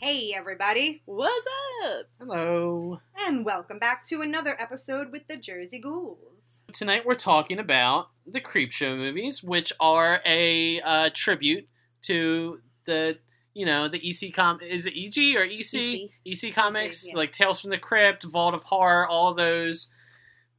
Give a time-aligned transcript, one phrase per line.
[0.00, 1.44] Hey everybody, What's
[1.84, 2.06] up?
[2.20, 3.00] Hello.
[3.18, 6.62] and welcome back to another episode with the Jersey Ghouls.
[6.72, 11.66] Tonight we're talking about the Creepshow movies, which are a uh, tribute
[12.02, 13.18] to the
[13.54, 17.16] you know the EC com is it EG or EC EC, comics yeah.
[17.16, 19.92] like Tales from the Crypt, Vault of Horror, all those.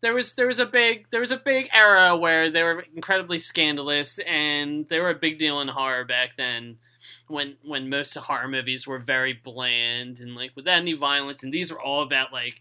[0.02, 3.38] There was there was a big there was a big era where they were incredibly
[3.38, 6.80] scandalous and they were a big deal in horror back then.
[7.30, 11.72] When when most horror movies were very bland and like without any violence, and these
[11.72, 12.60] were all about like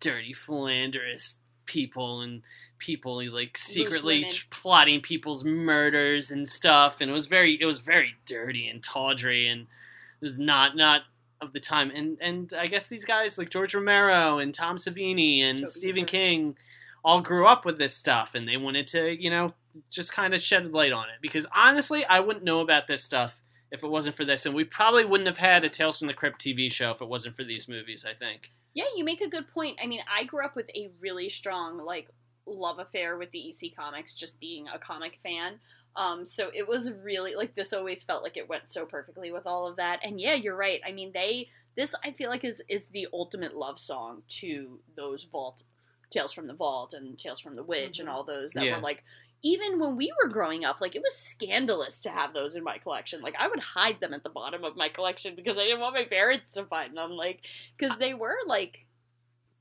[0.00, 2.42] dirty, philanderous people and
[2.78, 7.80] people like secretly tr- plotting people's murders and stuff and it was very it was
[7.80, 11.02] very dirty and tawdry and it was not not
[11.40, 15.40] of the time and and I guess these guys like George Romero and Tom Savini
[15.40, 16.04] and Toby Stephen.
[16.04, 16.56] King
[17.04, 19.52] all grew up with this stuff and they wanted to you know
[19.90, 23.40] just kind of shed light on it because honestly I wouldn't know about this stuff
[23.70, 26.14] if it wasn't for this and we probably wouldn't have had a Tales from the
[26.14, 29.28] Crypt TV show if it wasn't for these movies I think Yeah, you make a
[29.28, 29.78] good point.
[29.82, 32.08] I mean, I grew up with a really strong like
[32.46, 35.58] love affair with the EC comics, just being a comic fan.
[35.96, 39.46] Um, so it was really like this always felt like it went so perfectly with
[39.46, 40.00] all of that.
[40.04, 40.80] And yeah, you're right.
[40.86, 45.24] I mean, they this I feel like is is the ultimate love song to those
[45.24, 45.62] vault
[46.10, 48.76] tales from the vault and tales from the witch and all those that Yeah.
[48.76, 49.02] were like
[49.42, 52.78] even when we were growing up, like it was scandalous to have those in my
[52.78, 53.20] collection.
[53.20, 55.94] Like I would hide them at the bottom of my collection because I didn't want
[55.94, 57.12] my parents to find them.
[57.12, 57.40] Like
[57.76, 58.86] because they were like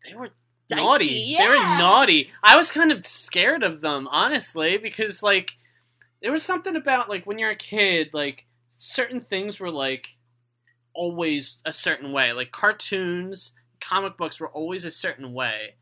[0.08, 0.30] they were
[0.70, 0.82] dicey.
[0.82, 1.36] naughty.
[1.38, 2.32] They were naughty.
[2.44, 5.58] I was kind of scared of them, honestly, because like
[6.22, 10.18] there was something about like when you're a kid, like certain things were like
[10.94, 12.34] always a certain way.
[12.34, 15.76] Like cartoons, comic books were always a certain way.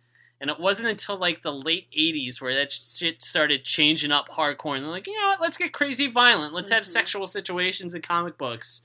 [0.44, 4.76] And it wasn't until like the late '80s where that shit started changing up hardcore,
[4.76, 5.40] and they're like, you know what?
[5.40, 6.54] Let's get crazy violent.
[6.54, 6.88] Let's have Mhm.
[6.88, 8.81] sexual situations in comic books,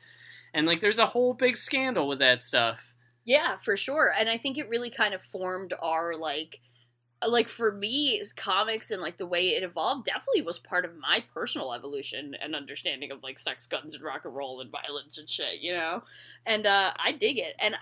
[0.54, 2.92] and like there's a whole big scandal with that stuff.
[3.24, 4.14] Yeah, for sure.
[4.16, 6.60] And I think it really kind of formed our like
[7.26, 11.24] like for me comics and like the way it evolved definitely was part of my
[11.34, 15.28] personal evolution and understanding of like sex guns and rock and roll and violence and
[15.28, 16.02] shit you know
[16.46, 17.74] and uh i dig it and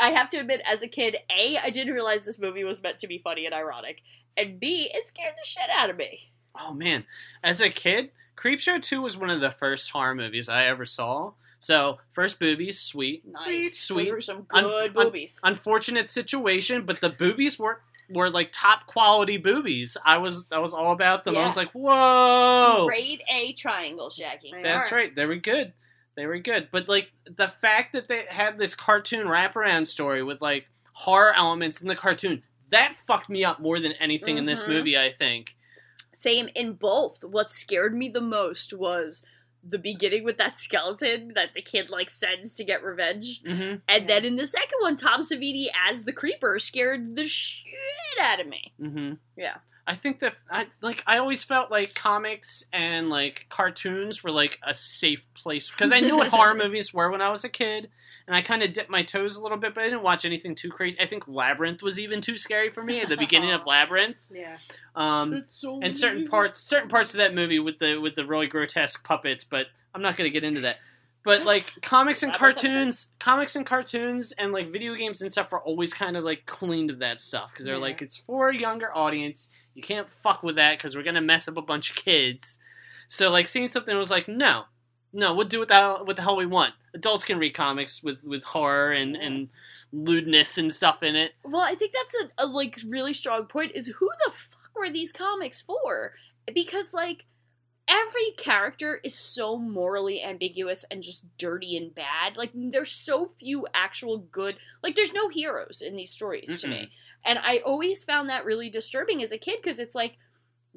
[0.00, 2.82] I, I have to admit as a kid a i didn't realize this movie was
[2.82, 4.00] meant to be funny and ironic
[4.36, 7.04] and b it scared the shit out of me Oh man,
[7.42, 11.32] as a kid, Creepshow 2 was one of the first horror movies I ever saw.
[11.60, 13.22] So, first boobies, sweet.
[13.26, 14.04] nice Sweet.
[14.04, 17.80] those were some good un- boobies Unfortunate situation, but the boobies were
[18.10, 19.96] were like top quality boobies.
[20.04, 21.36] I was I was all about them.
[21.36, 25.14] I was like, "Whoa." grade a triangles jackie That's right.
[25.14, 25.72] They were good.
[26.16, 26.68] They were good.
[26.72, 31.80] But like the fact that they had this cartoon wraparound story with like horror elements
[31.80, 34.68] in the cartoon, that fucked me up more than anything in this Mhm.
[34.68, 35.56] movie, I think.
[36.12, 37.22] Same in both.
[37.22, 39.24] What scared me the most was
[39.62, 43.42] the beginning with that skeleton that the kid like sends to get revenge.
[43.42, 43.82] Mhm.
[43.88, 47.64] And then in the second one, Tom Savini as the creeper scared the shit
[48.22, 48.72] out of me.
[48.80, 49.18] Mhm.
[49.36, 49.56] Yeah.
[49.86, 54.58] I think that I like I always felt like comics and like cartoons were like
[54.62, 57.90] a safe place because I knew what horror movies were when I was a kid,
[58.28, 60.54] and I kind of dipped my toes a little bit, but I didn't watch anything
[60.54, 60.96] too crazy.
[61.00, 64.18] I think Labyrinth was even too scary for me at the beginning of Labyrinth.
[64.30, 64.58] Yeah.
[64.94, 65.44] Um,
[65.82, 69.42] and certain parts, certain parts of that movie with the with the really grotesque puppets,
[69.42, 70.76] but I'm not going to get into that.
[71.24, 75.60] But like comics and cartoons, comics and cartoons, and like video games and stuff are
[75.60, 77.80] always kind of like cleaned of that stuff because they're Yeah.
[77.80, 79.50] like it's for a younger audience.
[79.74, 82.58] You can't fuck with that because we're gonna mess up a bunch of kids.
[83.08, 84.64] So like seeing something was like no,
[85.12, 86.74] no, we'll do what the hell, what the hell we want.
[86.94, 89.48] Adults can read comics with with horror and and
[89.92, 91.32] lewdness and stuff in it.
[91.44, 93.72] Well, I think that's a, a like really strong point.
[93.74, 96.12] Is who the fuck were these comics for?
[96.52, 97.26] Because like
[97.88, 102.36] every character is so morally ambiguous and just dirty and bad.
[102.36, 104.56] Like there's so few actual good.
[104.82, 106.90] Like there's no heroes in these stories to me,
[107.24, 110.16] and I always found that really disturbing as a kid because it's like.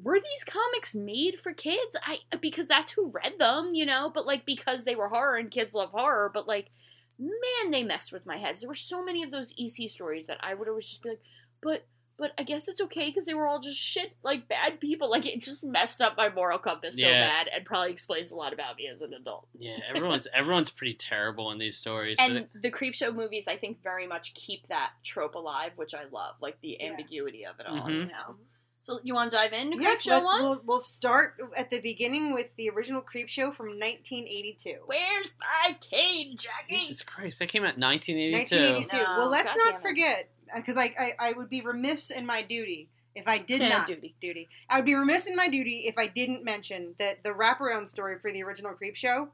[0.00, 1.96] Were these comics made for kids?
[2.04, 5.50] I because that's who read them, you know, but like because they were horror and
[5.50, 6.70] kids love horror, but like
[7.18, 8.56] man, they messed with my head.
[8.56, 11.20] There were so many of those EC stories that I would always just be like,
[11.60, 11.86] but
[12.18, 15.10] but I guess it's okay because they were all just shit, like bad people.
[15.10, 18.52] Like it just messed up my moral compass so bad, and probably explains a lot
[18.52, 19.46] about me as an adult.
[19.58, 22.18] Yeah, everyone's everyone's pretty terrible in these stories.
[22.20, 26.04] And it- the creepshow movies, I think, very much keep that trope alive, which I
[26.12, 26.90] love, like the Yeah.
[26.90, 27.88] ambiguity of it all.
[27.88, 27.92] Mhm.
[27.92, 28.36] You know.
[28.82, 30.42] So you want to dive into Yeah, creepshow let's, one?
[30.42, 34.78] we'll, we'll start at the beginning with the original Creepshow from 1982.
[34.86, 36.78] Where's my cane, Jackie?
[36.80, 38.56] Jesus Christ, that came out in 1982.
[38.56, 38.96] 1982.
[38.96, 42.26] No, well, let's God not forget, uh, because I, I I would be remiss in
[42.26, 44.16] my duty if I did Yeah, not duty.
[44.20, 44.48] duty.
[44.68, 48.18] I would be remiss in my duty if I didn't mention that the wraparound story
[48.20, 49.28] for the original Creepshow,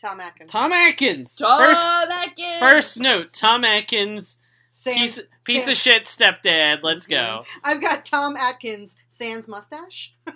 [0.00, 0.50] Tom Atkins.
[0.50, 1.36] Tom Atkins.
[1.36, 2.58] Tom First, Atkins.
[2.58, 4.40] first note: Tom Atkins,
[4.74, 6.80] Sans, piece piece Sans- of shit stepdad.
[6.82, 7.44] Let's go.
[7.64, 10.14] I've got Tom Atkins sans mustache.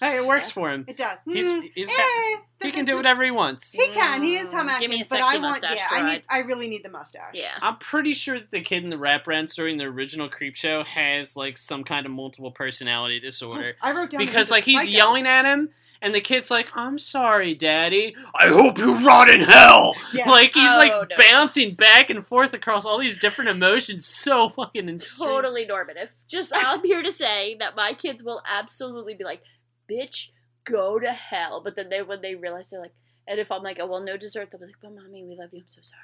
[0.00, 0.84] Hey, it works for him.
[0.88, 1.16] It does.
[1.24, 3.70] He's Mm, he's eh, got, he can do whatever he wants.
[3.72, 4.24] He can.
[4.24, 4.80] He is Tom Mm, Atkins.
[4.80, 5.42] give me a but I want.
[5.42, 6.22] mustache Yeah, to I need.
[6.28, 7.34] I really need the mustache.
[7.34, 7.56] Yeah.
[7.62, 10.82] I'm pretty sure that the kid in the wrap story during the original Creep Show
[10.82, 14.90] has like some kind of multiple personality disorder I wrote down because like he's psycho.
[14.92, 15.70] yelling at him.
[16.04, 18.14] And the kid's like, "I'm sorry, Daddy.
[18.38, 20.28] I hope you rot in hell." Yeah.
[20.30, 21.16] Like he's Oh, like no.
[21.16, 25.26] bouncing back and forth across all these different emotions, so fucking insane.
[25.26, 26.10] totally normative.
[26.28, 29.42] Just I'm here to say that my kids will absolutely be like,
[29.90, 30.28] "Bitch,
[30.64, 32.94] go to hell." But then they when they realize they're like,
[33.26, 35.50] and if I'm like, "Oh well, no dessert," they'll be like, "But mommy, we love
[35.54, 35.60] you.
[35.60, 36.02] I'm so sorry."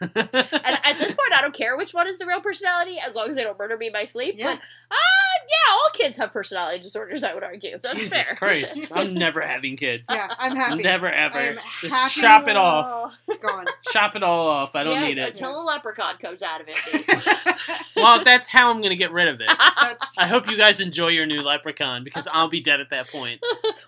[0.00, 3.28] And at this point, I don't care which one is the real personality as long
[3.28, 4.36] as they don't murder me in my sleep.
[4.38, 4.46] Yeah.
[4.46, 4.94] But uh,
[5.48, 7.22] yeah, all kids have personality disorders.
[7.22, 7.78] I would argue.
[7.78, 8.36] That's Jesus fair.
[8.36, 10.08] Christ, I'm never having kids.
[10.10, 10.82] Yeah, I'm happy.
[10.82, 11.38] Never ever.
[11.38, 12.20] I'm Just happy.
[12.20, 13.14] chop it off.
[13.42, 13.66] Gone.
[13.92, 14.74] Chop it all off.
[14.74, 15.28] I don't yeah, need it.
[15.28, 17.56] until a leprechaun comes out of it.
[17.96, 19.46] Well, that's how I'm gonna get rid of it.
[19.48, 23.40] I hope you guys enjoy your new leprechaun because I'll be dead at that point.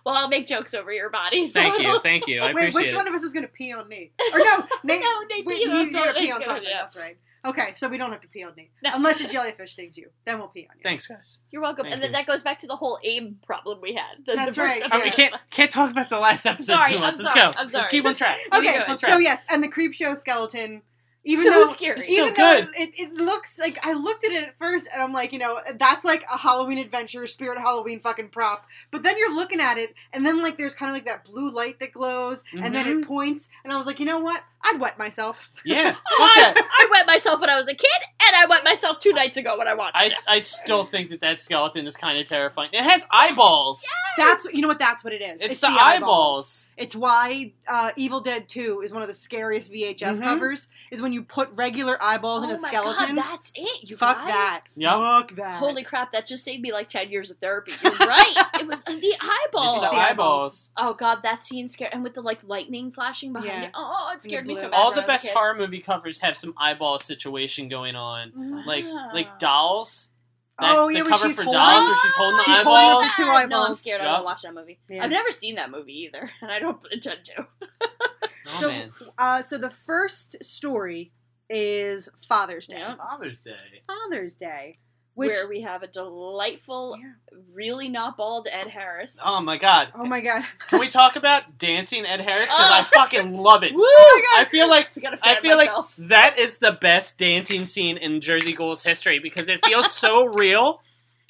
[0.04, 1.46] well, I'll make jokes over your body.
[1.48, 2.40] So Thank you, thank you.
[2.40, 2.96] I Wait, appreciate which it.
[2.96, 4.12] one of us is going to pee on Nate?
[4.32, 5.00] Or no, Nate.
[5.02, 6.62] No, Nate wait, peed on he's gonna pee on He's gonna- something.
[6.70, 6.80] yeah.
[6.82, 7.16] That's right.
[7.44, 8.90] Okay, so we don't have to pee on Nate No.
[8.94, 10.10] unless a jellyfish stings you.
[10.24, 10.82] Then we'll pee on you.
[10.82, 11.42] Thanks, guys.
[11.52, 11.84] You're welcome.
[11.84, 12.16] Thank and then you.
[12.16, 14.24] that goes back to the whole aim problem we had.
[14.26, 14.90] The, That's the first right.
[14.92, 17.12] Oh, we can't can't talk about the last episode Sorry, too I'm much.
[17.18, 17.46] Let's sorry, go.
[17.50, 17.88] I'm Let's sorry.
[17.90, 18.38] keep on track.
[18.52, 18.98] Okay, Keep going.
[18.98, 20.82] so yes, and the creep show skeleton.
[21.28, 22.00] Even So though, scary.
[22.02, 22.68] So even good.
[22.78, 25.58] it, it looks like I looked at it at first and I'm like, you know,
[25.78, 28.64] that's like a Halloween adventure, spirit Halloween fucking prop.
[28.92, 31.50] But then you're looking at it, and then like there's kind of like that blue
[31.50, 32.98] light that glows, and then Mm-hmm.
[33.00, 34.40] it points, and I was like, you know what?
[34.62, 35.50] I'd wet myself.
[35.64, 35.94] Yeah.
[36.18, 36.54] I.
[36.56, 37.88] I wet myself when I was a kid,
[38.20, 40.12] and I wet myself two nights ago when I watched I, it.
[40.28, 42.70] I still think that that skeleton is kind of terrifying.
[42.72, 43.84] It has eyeballs.
[44.16, 44.78] That's you know what?
[44.78, 45.40] That's what it is.
[45.42, 46.68] It's, the, eyeballs.
[46.76, 50.24] It's why uh, Evil Dead 2 is one of the scariest VHS Mhm.
[50.24, 50.68] covers.
[50.90, 53.16] Is when you put regular eyeballs in oh a my skeleton.
[53.16, 54.26] god, that's it, you Fuck guys.
[54.28, 54.62] that.
[54.76, 54.90] Yep.
[54.92, 55.56] Fuck that.
[55.56, 57.72] Holy crap, that just saved me like 10 years of therapy.
[57.82, 58.34] You're right.
[58.60, 59.74] it was the eyeballs.
[59.76, 60.70] It's the the eyeballs.
[60.76, 61.90] Oh god, that scene scared.
[61.92, 63.68] And with the like lightning flashing behind Yeah.
[63.68, 63.70] it.
[63.74, 64.74] Oh, oh it scared me so bad.
[64.74, 68.64] All the I was a best horror movie covers have some eyeball situation going on.
[68.66, 69.10] Like Wow.
[69.12, 70.10] like dolls.
[70.58, 73.04] That, Oh, yeah, where cover she's for holding- dolls where she's holding the She's eyeballs.
[73.04, 73.78] up the two No, I'm eyeballs.
[73.78, 74.00] scared.
[74.00, 74.16] I Yup.
[74.16, 74.78] don't watch that movie.
[74.88, 75.04] Yeah.
[75.04, 77.46] I've never seen that movie either, and I don't intend to.
[78.48, 78.92] oh So- man.
[79.18, 81.12] Uh, so the first story
[81.48, 82.76] is Father's Day.
[82.78, 82.96] Yeah.
[82.96, 83.82] Father's Day.
[83.86, 84.78] Father's Day,
[85.14, 87.12] which Where we have a delightful, Yeah.
[87.54, 89.18] really not bald Ed Harris.
[89.24, 89.88] Oh my god.
[89.94, 92.50] oh my god, Can we talk about dancing Ed Harris?
[92.50, 92.74] Because Oh.
[92.74, 93.72] I fucking love it.
[93.76, 93.80] Woo!
[93.84, 94.88] I feel like
[95.22, 95.96] I I feel myself.
[95.98, 100.24] like that is the best dancing scene in Jersey Ghouls history because it feels so
[100.42, 100.82] real.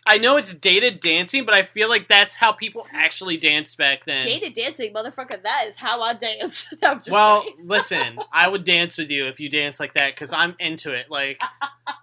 [0.07, 4.05] I know it's dated dancing, but I feel like that's how people actually danced back
[4.05, 4.23] then.
[4.23, 5.43] Dated dancing, motherfucker.
[5.43, 6.67] That is how I dance.
[6.83, 10.15] No, I'm just well, listen, I would dance with you if you dance like that
[10.15, 11.07] because I'm into it.
[11.11, 11.41] Like,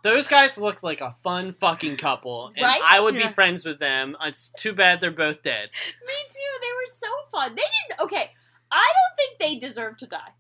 [0.03, 2.81] those guys look like a fun fucking couple, and Right?
[2.83, 3.27] I would Yeah.
[3.27, 4.17] be friends with them.
[4.21, 5.69] It's too bad they're both dead.
[6.05, 6.59] Me too.
[6.61, 7.55] They were so fun.
[7.55, 8.01] They didn't.
[8.05, 8.31] Okay,
[8.71, 10.31] I don't think they deserve to die.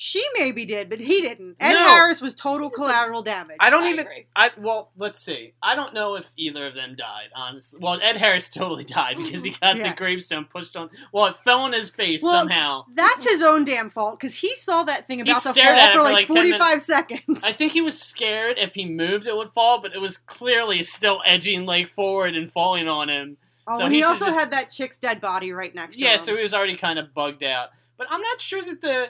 [0.00, 1.56] She maybe did, but he didn't.
[1.58, 1.88] Ed No.
[1.88, 3.56] Harris was total collateral damage.
[3.58, 3.98] I don't I even.
[4.06, 4.26] agree.
[4.36, 5.54] I well, let's see.
[5.60, 7.30] I don't know if either of them died.
[7.34, 9.88] Honestly, well, Ed Harris totally died because he got Yeah.
[9.90, 10.90] the gravestone pushed on.
[11.12, 12.84] Well, it fell on his face Well, somehow.
[12.94, 15.76] That's his own damn fault because he saw that thing He about to stared fall
[15.78, 17.40] at it for for like, like 45 seconds.
[17.42, 20.84] I think he was scared if he moved it would fall, but it was clearly
[20.84, 23.36] still edging like forward and falling on him.
[23.66, 26.02] oh, so and he he also just- had that chick's dead body right next to
[26.04, 26.12] Yeah, him.
[26.12, 27.70] Yeah, so he was already kind of bugged out.
[27.96, 29.08] But I'm not sure that the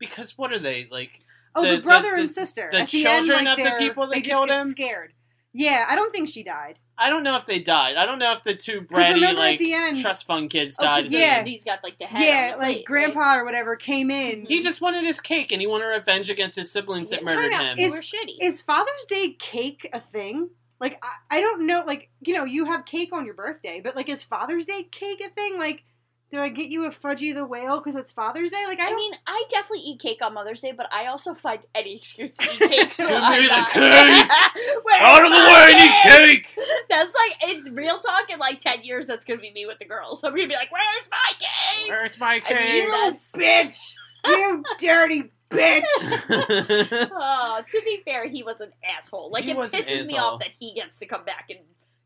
[0.00, 1.20] because what are they like?
[1.54, 2.68] oh, the, the- brother the- and sister.
[2.72, 4.70] the At the end, children like, of the people that they just killed get him?
[4.70, 5.12] Scared.
[5.52, 6.78] Yeah, I don't think she died.
[6.96, 7.96] I don't know if they died.
[7.96, 10.88] I don't know if the two bratty like the end- trust fund kids Oh, 'cause
[10.88, 10.98] died.
[11.06, 11.44] at the- the Yeah.
[11.44, 12.22] He's got like the head.
[12.22, 14.46] yeah, on the like plate, grandpa or whatever came in.
[14.46, 17.64] He just wanted his cake and he wanted revenge against his siblings that murdered out.
[17.64, 17.78] him.
[17.78, 18.36] Is- We're shitty.
[18.40, 20.50] Is Father's Day cake a thing?
[20.78, 21.82] Like, I, I don't know.
[21.86, 25.20] Like, you know, you have cake on your birthday, but like, is Father's Day cake
[25.24, 25.58] a thing?
[25.58, 25.82] Like,
[26.30, 28.64] do I get you a Fudgy the Whale because it's Father's Day?
[28.66, 31.60] Like, I I mean, I definitely eat cake on Mother's Day, but I also find
[31.74, 32.92] any excuse to eat cake.
[32.94, 34.30] So Give I'm me the not- cake!
[35.02, 36.56] Out of the way, I need cake!
[36.88, 38.30] That's like it's real talk.
[38.30, 40.22] In like ten years, that's gonna be me with the girls.
[40.24, 42.88] I'm gonna be like, "Where's my cake?" Where's my I mean, cake?
[42.90, 43.94] that's bitch!
[44.26, 45.82] You dirty bitch!
[47.12, 49.30] Oh, to be fair, he was an asshole.
[49.30, 51.58] Like He it pisses me off that he gets to come back and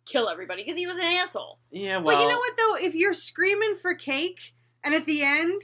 [0.06, 1.58] kill everybody because he was an asshole.
[1.70, 2.76] yeah, well, but you know what though?
[2.87, 5.62] If you're screaming for cake and at the end,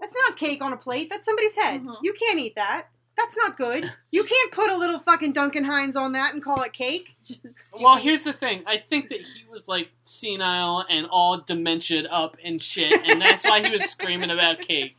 [0.00, 1.08] that's not cake on a plate.
[1.10, 1.82] That's somebody's head.
[1.82, 1.96] Mhm.
[2.02, 2.88] You can't eat that.
[3.16, 3.92] That's not good.
[4.10, 7.14] You can't put a little fucking Duncan Hines on that and call it cake.
[7.22, 7.42] Just
[7.80, 8.62] Well, here's the thing.
[8.66, 13.44] I think that he was like senile and all dementia up and shit, and that's
[13.44, 14.96] why he was screaming about cake.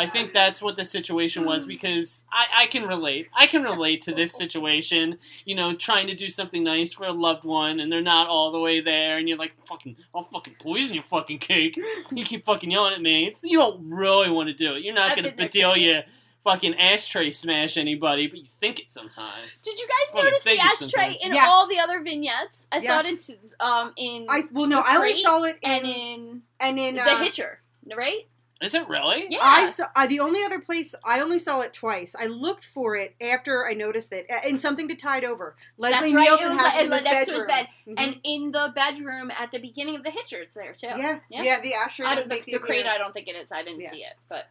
[0.00, 3.28] I think that's what the situation was because I, I can relate.
[3.34, 5.18] I can relate to this situation.
[5.44, 8.50] You know, trying to do something nice for a loved one, and they're not all
[8.50, 11.78] the way there, and you're like, "Fucking, I'll fucking poison your fucking cake."
[12.10, 13.26] You keep fucking yelling at me.
[13.26, 14.84] It's you don't really want to do it.
[14.86, 15.80] You're not I've gonna been there deal too.
[15.80, 16.00] you
[16.42, 19.60] fucking ashtray smash anybody, but you think it sometimes.
[19.62, 21.18] Did you guys Fucking notice the ashtray sometimes.
[21.24, 21.46] in Yes.
[21.48, 22.66] all the other vignettes?
[22.72, 25.70] I saw it in um in I well no, The I only saw it in
[25.70, 27.60] and in and in the uh, Hitcher,
[27.94, 28.26] right?
[28.60, 29.26] Is it really?
[29.30, 29.38] Yeah.
[29.40, 32.14] I saw uh, the only other place I only saw it twice.
[32.18, 35.56] I looked for it after I noticed it uh, in something to tide over.
[35.78, 36.22] Leslie That's right.
[36.24, 37.46] Nielsen it was has like, it in and his next to his bedroom.
[37.46, 37.94] bed, Mhm.
[37.96, 40.88] and in the bedroom at the beginning of the Hitcher, it's there too.
[40.88, 41.42] yeah, Yeah.
[41.42, 42.06] yeah, the ashtray.
[42.06, 43.50] I does the, make the crate, I don't think it is.
[43.50, 43.88] I didn't Yeah.
[43.90, 44.46] see it, but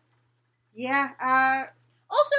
[0.73, 1.65] Yeah, uh,
[2.09, 2.35] also,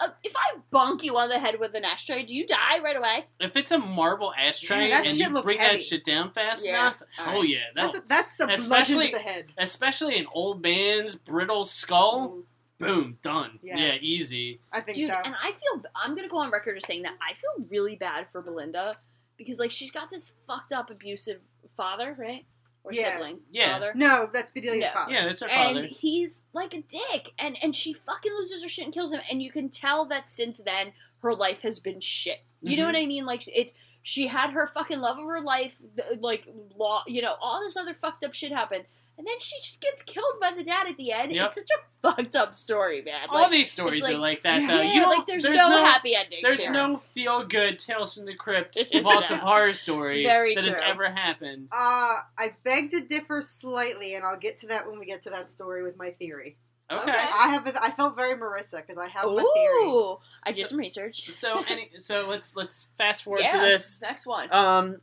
[0.00, 2.96] uh, if I bonk you on the head with an ashtray, do you die right
[2.96, 3.26] away?
[3.40, 5.76] If it's a marble ashtray Yeah, that and shit you looks bring heavy.
[5.76, 6.72] that shit down fast Yeah.
[6.72, 7.36] enough, Alright.
[7.36, 9.46] oh yeah, that's that'll- a, that's a bludgeon Especially- to the head.
[9.58, 12.42] especially an old man's brittle skull.
[12.80, 13.60] Boom, done.
[13.62, 13.76] Yeah.
[13.78, 14.60] Yeah, easy.
[14.72, 15.16] I think Dude, so.
[15.24, 18.28] and I feel I'm gonna go on record as saying that I feel really bad
[18.30, 18.98] for Belinda
[19.36, 21.40] because like she's got this fucked up abusive
[21.76, 22.44] father, right?
[22.84, 23.12] Or Yeah.
[23.14, 23.40] sibling.
[23.50, 23.72] Yeah.
[23.78, 23.92] Father.
[23.96, 24.90] no, that's Bedelia's No.
[24.90, 25.12] father.
[25.12, 25.88] Yeah, that's her And father.
[25.90, 29.42] he's like a dick, and and she fucking loses her shit and kills him, and
[29.42, 32.44] you can tell that since then her life has been shit.
[32.60, 32.86] You know Mhm.
[32.92, 33.24] what I mean?
[33.26, 33.72] Like it,
[34.02, 35.78] she had her fucking love of her life,
[36.20, 38.84] like law, you know, all this other fucked up shit happened,
[39.16, 41.32] and then she just gets killed by the dad at the end.
[41.32, 41.46] Yep.
[41.46, 41.80] It's such a
[42.10, 43.28] fucked up story, man.
[43.30, 44.80] All Like, these stories it's are like that, though.
[44.82, 46.42] yeah, You like there's, no, happy endings.
[46.42, 46.72] There's here.
[46.72, 51.08] no feel good Tales from the Crypt, lots of horror story Very that has ever
[51.10, 51.68] happened.
[51.72, 55.30] Uh, I beg to differ slightly, and I'll get to that when we get to
[55.30, 56.56] that story with my theory.
[56.92, 57.00] Okay.
[57.02, 57.12] Okay.
[57.18, 57.66] I have.
[57.66, 59.90] A, I felt very Marissa because I have my theory.
[59.90, 61.30] Ooh, I did So- some research.
[61.30, 64.02] So any so let's let's fast forward yeah, to this.
[64.02, 64.50] next one.
[64.52, 64.96] Um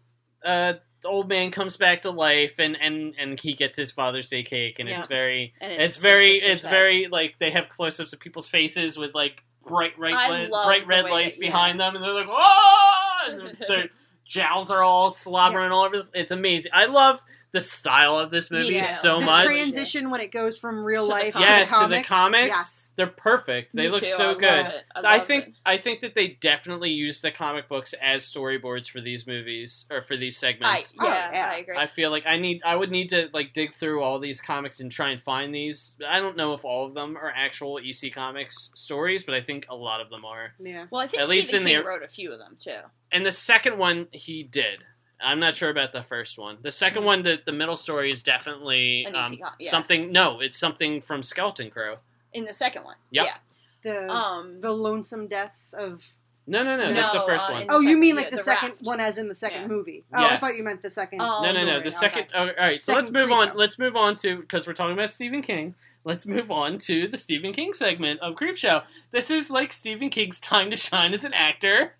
[0.45, 4.29] uh the old man comes back to life and and and he gets his father's
[4.29, 6.69] day cake and it's very and it's, his very it's head.
[6.71, 11.05] very like they have close-ups of people's faces with like bright right I bright red
[11.09, 11.51] lights that- yeah.
[11.51, 13.89] behind them and they're like oh and their, their
[14.25, 17.19] jowls are all slobbering all over the, it's amazing i love
[17.51, 21.07] the style of this movie so the much transition when it goes from real To
[21.07, 21.47] the life comic.
[21.49, 21.97] yes to the comic.
[21.97, 22.80] to the comics Yes.
[22.95, 24.83] They're perfect they Me look too, so I good love it.
[24.95, 25.53] I, I think it.
[25.65, 30.01] I think that they definitely use the comic books as storyboards for these movies or
[30.01, 30.93] for these I, segments.
[30.95, 31.51] yeah, Oh, yeah.
[31.53, 31.77] I agree.
[31.77, 34.79] I feel like I need I would need to like dig through all these comics
[34.81, 35.97] and try and find these.
[36.07, 39.65] I don't know if all of them are actual EC Comics stories, but I think
[39.69, 40.53] a lot of them are.
[40.59, 40.87] Yeah.
[40.91, 42.79] well, I think at least Stephen in King the- wrote a few of them too.
[43.11, 44.83] And the second one he did.
[45.23, 46.57] I'm not sure about the first one.
[46.63, 47.03] The 2nd Mhm.
[47.03, 49.69] one, the the middle story is definitely um, com- yeah.
[49.69, 50.11] something.
[50.11, 51.97] No, it's something from Skeleton Crew.
[52.33, 53.25] In the second one, Yep.
[53.25, 53.35] yeah.
[53.81, 56.11] The Um, the lonesome death of.
[56.47, 57.61] No, no, no, that's the first uh, one.
[57.63, 58.81] in the Oh, you mean like the, the second raft.
[58.81, 59.67] one, as in the second Yeah.
[59.67, 60.03] movie?
[60.13, 61.21] Oh, I thought you meant the second.
[61.21, 61.71] Oh, no, no, no.
[61.73, 61.83] story.
[61.83, 62.21] The second.
[62.23, 62.31] Okay.
[62.35, 63.39] oh, all right, so let's Second move on.
[63.47, 63.57] creature.
[63.57, 65.75] Let's move on to because we're talking about Stephen King.
[66.03, 68.83] Let's move on to the Stephen King segment of Creepshow.
[69.11, 71.93] This is like Stephen King's time to shine as an actor,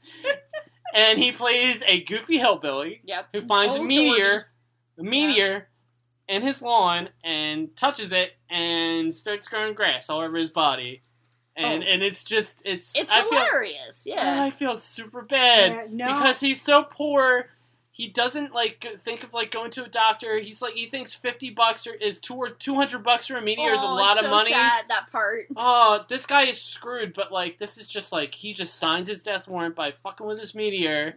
[0.96, 3.28] and he plays a goofy hillbilly Yep.
[3.34, 4.48] who finds a Old meteor,
[4.98, 5.68] a meteor,
[6.32, 11.02] in his lawn and touches it and starts growing grass all over his body.
[11.56, 11.88] and Oh.
[11.88, 14.06] and it's just it's It's I feel, hilarious.
[14.08, 14.42] Yeah.
[14.42, 16.14] I feel super bad Yeah, no.
[16.16, 17.50] because he's so poor.
[17.94, 20.40] He doesn't like think of like going to a doctor.
[20.40, 23.42] He's like he thinks fifty bucks or is two or two hundred bucks for a
[23.42, 24.52] meteor is a Oh, lot it's of so money.
[24.54, 25.48] Sad, that part.
[25.58, 27.14] Oh, this guy is screwed.
[27.14, 30.40] But like this is just like he just signs his death warrant by fucking with
[30.40, 31.16] this meteor.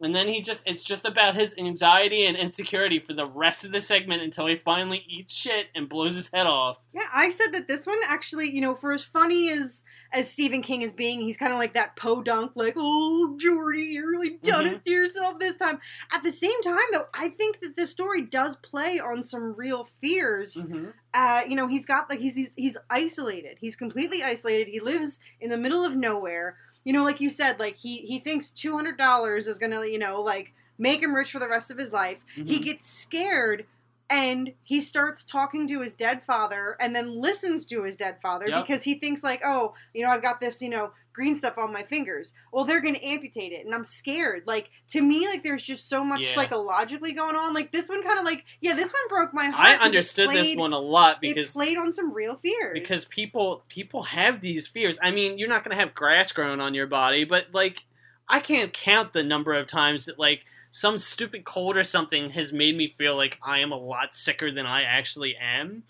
[0.00, 3.72] And then he just, it's just about his anxiety and insecurity for the rest of
[3.72, 6.78] the segment until he finally eats shit and blows his head off.
[6.94, 10.62] Yeah, I said that this one actually, you know, for as funny as as Stephen
[10.62, 14.64] King is being, he's kind of like that podunk, like, oh, Jordy, you really done
[14.64, 14.72] Mhm.
[14.76, 15.80] it to yourself this time.
[16.14, 19.86] At the same time, though, I think that the story does play on some real
[20.00, 20.66] fears.
[20.66, 20.86] Mm-hmm.
[21.12, 23.58] Uh, you know, he's got like he's, he's he's isolated.
[23.60, 24.68] He's completely isolated.
[24.68, 26.56] He lives in the middle of nowhere.
[26.88, 29.98] You know, like you said, like he he thinks two hundred dollars is gonna, you
[29.98, 32.16] know, like make him rich for the rest of his life.
[32.34, 32.64] He Mhm.
[32.64, 33.66] gets scared
[34.08, 38.48] and he starts talking to his dead father and then listens to his dead father
[38.48, 38.66] Yep.
[38.66, 41.72] because he thinks like oh you know i've got this you know green stuff on
[41.72, 45.64] my fingers well they're gonna amputate it and i'm scared like to me like there's
[45.64, 46.34] just so much Yeah.
[46.34, 49.80] psychologically going on like this one kind of like yeah this one broke my heart
[49.80, 53.64] I understood this one a lot because it played on some real fears because people
[53.68, 55.00] people have these fears.
[55.02, 57.82] I mean, you're not gonna have grass growing on your body, but like
[58.28, 62.52] I can't count the number of times that like some stupid cold or something has
[62.52, 65.82] made me feel like I am a lot sicker than I actually am.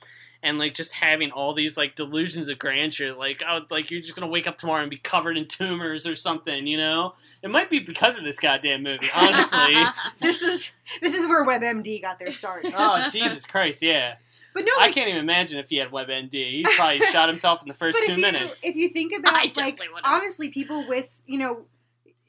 [0.42, 4.14] And like just having all these like delusions of grandeur, like oh, like you're just
[4.14, 7.14] gonna wake up tomorrow and be covered in tumors or something, you know?
[7.42, 9.74] It might be because of this goddamn movie, honestly.
[10.20, 14.14] this is this is where webmd got their start oh Jesus Christ, yeah.
[14.54, 16.32] but no I can't even imagine if he had WebMD.
[16.32, 18.64] He probably shot himself in the first but two if you, minutes.
[18.64, 21.64] If you think I about like honestly, people with you know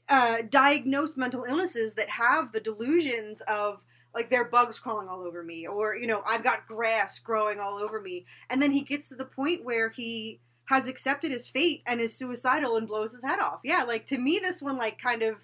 [0.10, 3.82] uh, diagnosed mental illnesses that have the delusions of
[4.13, 7.60] like there are bugs crawling all over me, or you know I've got grass growing
[7.60, 11.48] all over me, and then he gets to the point where he has accepted his
[11.48, 13.60] fate and is suicidal and blows his head off.
[13.63, 15.36] Yeah, like to me, this one like kind of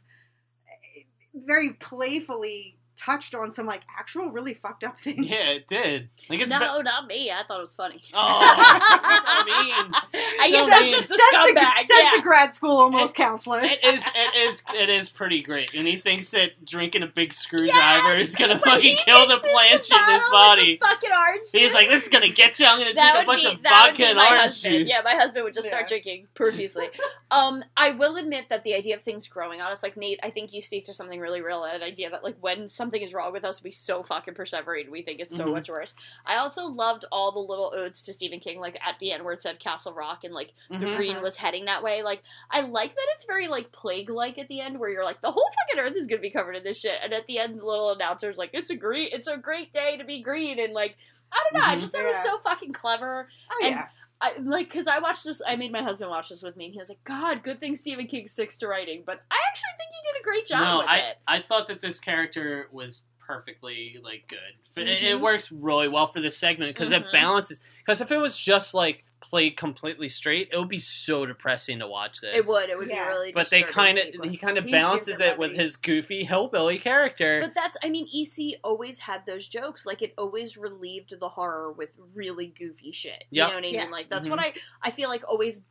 [0.67, 1.01] eh,
[1.33, 5.25] very playfully touched on some like actual really fucked up things.
[5.25, 6.09] Yeah, it did.
[6.29, 7.31] Like it's no, not me.
[7.31, 8.01] I thought it was funny.
[8.13, 8.39] Oh,
[9.25, 9.93] so mean.
[10.41, 10.91] I guess So that's mean.
[10.91, 11.75] just a says the, scumbag.
[11.83, 12.11] says yeah.
[12.15, 13.61] the grad school almost counselor.
[13.61, 14.05] It is.
[14.07, 14.63] It is.
[14.73, 18.59] It is pretty great, and he thinks that drinking a big screwdriver Yes, is gonna
[18.59, 20.77] fucking kill the mixes plant shit in his bottle with body.
[20.81, 21.39] the Fucking orange.
[21.41, 21.51] juice.
[21.51, 22.65] He's like, "This is gonna get you.
[22.65, 24.75] I'm gonna that drink a bunch be of vodka and orange husband.
[24.75, 26.87] juice." Yeah, my husband would just start drinking profusely.
[27.31, 30.29] um, I will admit that the idea of things growing on us, like Nate, I
[30.29, 31.63] think you speak to something really real.
[31.63, 35.01] An idea that like when something is wrong with us, we so fucking perseverate, we
[35.01, 35.53] think it's so Mhm.
[35.53, 35.95] much worse.
[36.27, 39.33] I also loved all the little odes to Stephen King, like at the end where
[39.33, 40.97] it said Castle Rock and like the Mhm.
[40.97, 42.03] green was heading that way.
[42.03, 42.21] Like
[42.51, 45.31] I like that it's very like plague like at the end where you're like the
[45.31, 47.65] whole fucking earth is gonna be covered in this shit, and at the end the
[47.65, 50.95] little announcer's like it's a great it's a great day to be green and like.
[51.31, 51.65] I don't know.
[51.67, 51.79] I Mhm.
[51.79, 53.27] just thought it was so fucking clever.
[53.51, 53.87] Oh And yeah.
[54.21, 55.41] I like because I watched this.
[55.45, 57.75] I made my husband watch this with me, and he was like, "God, good thing
[57.75, 60.77] Stephen King sticks to writing." But I actually think he did a great job no,
[60.79, 61.17] with I it.
[61.27, 64.81] I thought that this character was perfectly like good.
[64.81, 65.21] It, it Mhm.
[65.21, 67.01] works really well for this segment because Mhm.
[67.01, 67.61] it balances.
[67.79, 71.87] Because if it was just like played completely straight, it would be so depressing to
[71.87, 72.35] watch this.
[72.35, 72.69] It would.
[72.69, 73.03] It would Yeah.
[73.03, 73.31] be really.
[73.31, 77.39] But they kind of he kind of balances it it with his goofy hillbilly character.
[77.41, 77.77] But that's.
[77.83, 79.85] I mean, EC always had those jokes.
[79.85, 83.25] Like it always relieved the horror with really goofy shit.
[83.29, 83.73] You know what I mean?
[83.73, 83.85] Yeah.
[83.85, 84.37] Like that's mm-hmm.
[84.37, 84.53] what I.
[84.81, 85.61] I feel like always.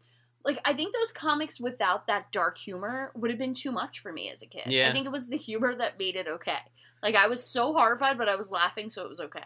[0.44, 4.12] Like I think those comics without that dark humor would have been too much for
[4.12, 4.66] me as a kid.
[4.66, 4.90] Yeah.
[4.90, 6.58] I think it was the humor that made it okay.
[7.02, 9.44] Like I was so horrified, but I was laughing, so it was okay.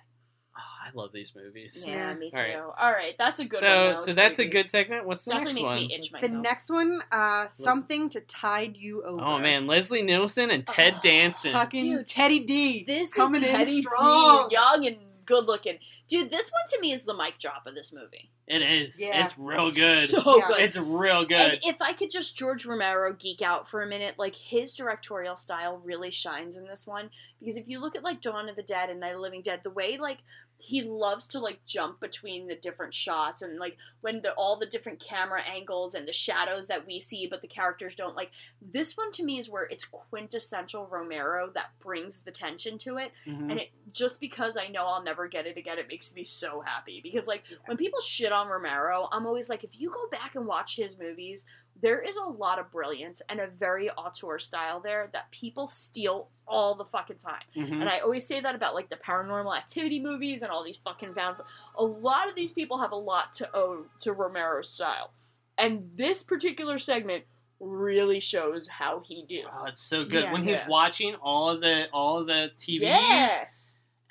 [0.88, 1.84] I love these movies.
[1.88, 2.38] Yeah, me too.
[2.38, 2.56] All right.
[2.78, 3.76] All right, that's a good so one.
[3.88, 3.94] though.
[3.94, 5.06] so It's that's a good segment.
[5.06, 5.88] What's the Definitely next makes one?
[5.88, 9.20] me itch The next one, uh, something to tide you over.
[9.22, 11.52] Oh man, Leslie Nielsen and Ted Oh, Danson.
[11.52, 12.84] fucking Dude, Teddy D.
[12.84, 14.48] This coming is in Teddy strong.
[14.48, 14.96] D, young and
[15.26, 15.78] good looking.
[16.08, 18.30] Dude, this one to me is the mic drop of this movie.
[18.48, 19.00] It is.
[19.00, 19.20] Yeah.
[19.22, 20.08] It's real good.
[20.08, 20.48] So Yeah.
[20.48, 20.60] good.
[20.60, 21.52] It's real good.
[21.54, 25.36] And if I could just George Romero geek out for a minute, like his directorial
[25.36, 27.10] style really shines in this one.
[27.40, 29.42] Because if you look at like Dawn of the Dead and Night of the Living
[29.42, 30.18] Dead, the way like
[30.60, 34.66] he loves to like jump between the different shots and like when the all the
[34.66, 38.96] different camera angles and the shadows that we see but the characters don't like this
[38.96, 43.50] one to me is where it's quintessential Romero that brings the tension to it Mhm.
[43.52, 46.60] and it just because I know I'll never get it again, it makes me so
[46.60, 47.00] happy.
[47.02, 50.46] Because like when people shit on Romero, I'm always like, if you go back and
[50.46, 51.44] watch his movies,
[51.80, 56.28] there is a lot of brilliance and a very auteur style there that people steal
[56.46, 57.42] all the fucking time.
[57.56, 57.80] Mhm.
[57.80, 61.14] And I always say that about like the paranormal activity movies and all these fucking
[61.14, 61.38] found.
[61.76, 65.12] A lot of these people have a lot to owe to Romero's style,
[65.56, 67.24] and this particular segment
[67.60, 69.42] really shows how he do.
[69.52, 70.32] Oh, it's so good Yeah.
[70.32, 70.68] when he's Yeah.
[70.68, 73.48] watching all of the all of the TVs Yeah.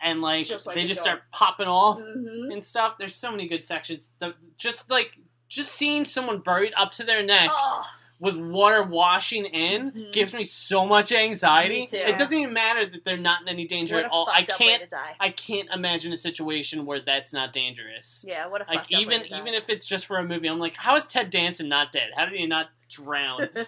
[0.01, 2.51] And like, Just like they just start popping off Mhm.
[2.51, 2.97] and stuff.
[2.97, 4.09] There's so many good sections.
[4.19, 5.11] The, just like
[5.47, 7.83] just seeing someone buried up to their neck Oh,
[8.19, 10.11] with water washing in Mhm.
[10.13, 11.81] gives me so much anxiety.
[11.81, 11.97] Me too.
[11.97, 14.27] It doesn't even matter that they're not in any danger at all.
[14.29, 14.93] I fucked up way can't.
[15.19, 18.25] I can't imagine a situation where that's not dangerous.
[18.27, 19.39] Yeah, what a Like even way to die.
[19.39, 22.09] even if it's just for a movie, I'm like, how is Ted Danson not dead?
[22.17, 23.49] How did he not drown?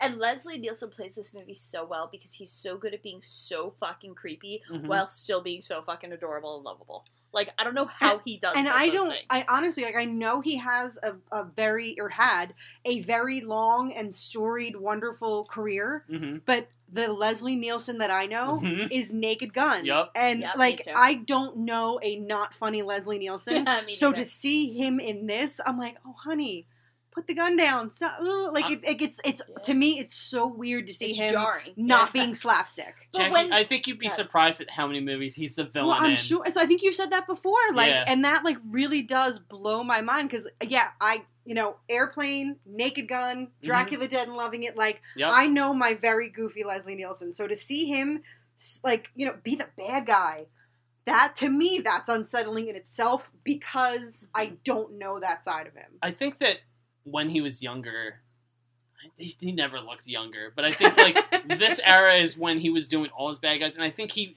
[0.00, 3.70] and Leslie Nielsen plays this movie so well because he's so good at being so
[3.70, 4.86] fucking creepy Mhm.
[4.86, 7.04] while still being so fucking adorable and lovable.
[7.32, 8.56] Like I don't know how he does.
[8.56, 9.10] and I don't.
[9.10, 9.24] things.
[9.30, 9.96] I honestly like.
[9.96, 15.44] I know he has a, a very or had a very long and storied, wonderful
[15.44, 16.04] career.
[16.08, 18.88] hmm But the Leslie Nielsen that I know Mhm.
[18.90, 19.86] is Naked Gun.
[19.86, 20.12] Yup.
[20.14, 20.92] And Yep, me like, too.
[20.94, 23.54] I don't know a not funny Leslie Nielsen.
[23.66, 26.66] Yeah, me so to see him in this, I'm like, oh honey,
[27.12, 27.94] put the gun down.
[27.94, 28.16] Stop.
[28.20, 28.52] Ugh.
[28.52, 29.20] Like I'm- it, it gets.
[29.24, 29.62] It's Yeah.
[29.64, 31.72] to me, it's so weird to see it's him jarring.
[31.76, 32.22] not Yeah.
[32.24, 33.08] being slapstick.
[33.12, 34.14] But Jackie, when- I think you'd be God.
[34.14, 36.16] surprised at how many movies he's the villain Well, I'm in.
[36.16, 36.44] sure.
[36.52, 38.04] So I think you've said that before, like, Yeah.
[38.06, 43.08] and that like really does blow my mind because yeah, I you know, Airplane, Naked
[43.08, 43.52] Gun, mm-hmm.
[43.66, 44.76] Dracula Dead and Loving It.
[44.76, 45.28] Like, Yep.
[45.32, 48.22] I know my very goofy Leslie Nielsen, so to see him
[48.84, 50.46] like you know be the bad guy.
[51.04, 55.90] That to me, that's unsettling in itself because I don't know that side of him.
[56.00, 56.58] I think that
[57.04, 58.20] when he was younger,
[59.16, 60.52] he, he never looked younger.
[60.54, 63.76] But I think like this era is when he was doing all his bad guys,
[63.76, 64.36] and I think he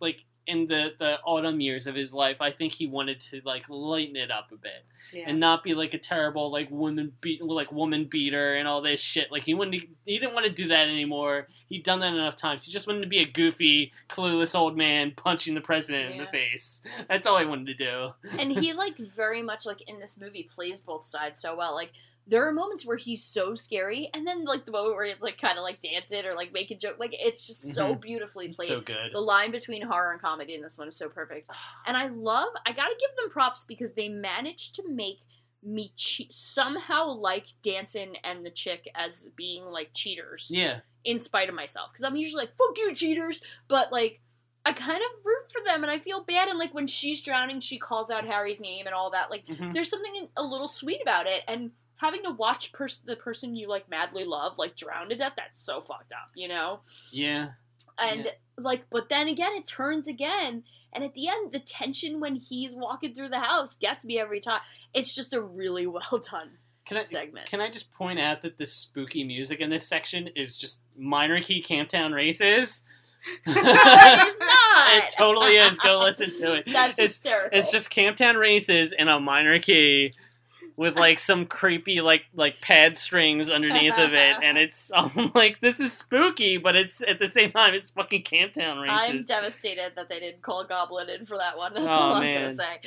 [0.00, 3.64] like in the the autumn years of his life, I think he wanted to like
[3.68, 5.24] lighten it up a bit Yeah.
[5.28, 9.00] and not be like a terrible like woman beat like woman beater and all this
[9.00, 9.30] shit.
[9.32, 11.48] Like he wanted to, he didn't want to do that anymore.
[11.68, 12.66] He'd done that enough times.
[12.66, 16.26] He just wanted to be a goofy, clueless old man punching the president in the
[16.26, 16.82] face.
[17.08, 18.10] That's all he wanted to do.
[18.38, 21.74] and he like very much like in this movie plays both sides so well.
[21.74, 21.92] Like
[22.26, 25.40] there are moments where he's so scary, and then like the moment where he's like
[25.40, 26.96] kind of like dancing or like making joke.
[26.98, 28.00] Like it's just so Mhm.
[28.00, 28.68] beautifully played.
[28.68, 29.12] so good.
[29.12, 31.48] The line between horror and comedy in this one is so perfect,
[31.86, 32.48] and I love.
[32.66, 35.20] I gotta give them props because they managed to make
[35.62, 40.80] me che- somehow like dancing and the chick as being like cheaters Yeah.
[41.04, 44.20] in spite of myself because I'm usually like fuck you cheaters, but like
[44.64, 47.60] I kind of root for them and I feel bad and like when she's drowning
[47.60, 49.72] she calls out Harry's name and all that like Mhm.
[49.74, 53.68] there's something a little sweet about it and having to watch pers- the person you
[53.68, 56.80] like madly love like drown to death that's so fucked up you know
[57.12, 57.50] Yeah.
[57.98, 58.30] and Yeah.
[58.58, 62.74] like but then again it turns again and at the end the tension when he's
[62.74, 64.60] walking through the house gets me every time
[64.94, 66.50] it's just a really well done
[66.86, 70.28] Can I segment Can I just point out that the spooky music in this section
[70.34, 72.82] is just minor key Camptown races?
[73.46, 73.56] it's
[74.40, 75.78] not It totally is.
[75.80, 76.64] Go listen to it.
[76.66, 80.14] that's it's, hysterical it's just Camptown races in a minor key
[80.80, 85.60] with like some creepy like like pad strings underneath of it and it's I'm like
[85.60, 90.08] this is spooky but it's at the same time it's fucking Camptown I'm devastated that
[90.08, 91.74] they didn't call Goblin in for that one.
[91.74, 92.34] That's Oh, all I'm man.
[92.40, 92.80] gonna say.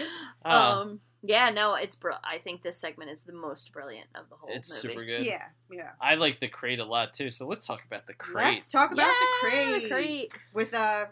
[0.44, 0.82] Oh.
[0.82, 4.36] Um, yeah, no, it's br- I think this segment is the most brilliant of the
[4.38, 4.94] whole it's movie.
[4.96, 5.26] super good.
[5.26, 5.92] Yeah, yeah.
[6.02, 8.56] I like the crate a lot too, so let's talk about the crate.
[8.56, 10.32] Let's talk about the crate, the crate.
[10.54, 11.06] with uh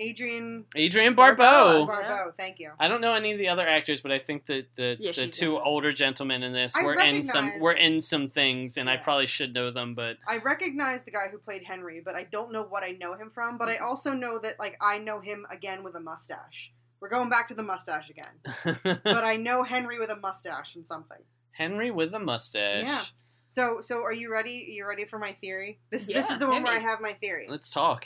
[0.00, 1.84] Adrienne Adrienne Barbeau.
[1.84, 1.86] Barbeau.
[1.86, 2.32] Barbeau.
[2.38, 2.70] Thank you.
[2.78, 5.26] I don't know any of the other actors, but I think that the Yeah, the
[5.28, 8.88] two in older gentlemen in this I were in some were in some things, and
[8.88, 12.24] I probably should know them, but I recognize the guy who played Henry, but I
[12.24, 13.58] don't know what I know him from.
[13.58, 16.72] But I also know that like I know him again with a mustache.
[17.00, 18.98] We're going back to the mustache again.
[19.04, 21.18] but I know Henry with a mustache and something.
[21.52, 22.86] Henry with a mustache.
[22.86, 23.04] Yeah.
[23.50, 24.66] So so are you ready?
[24.68, 25.78] Are you ready for my theory?
[25.90, 27.46] This this is the one hit where I have my theory.
[27.48, 28.04] Let's talk.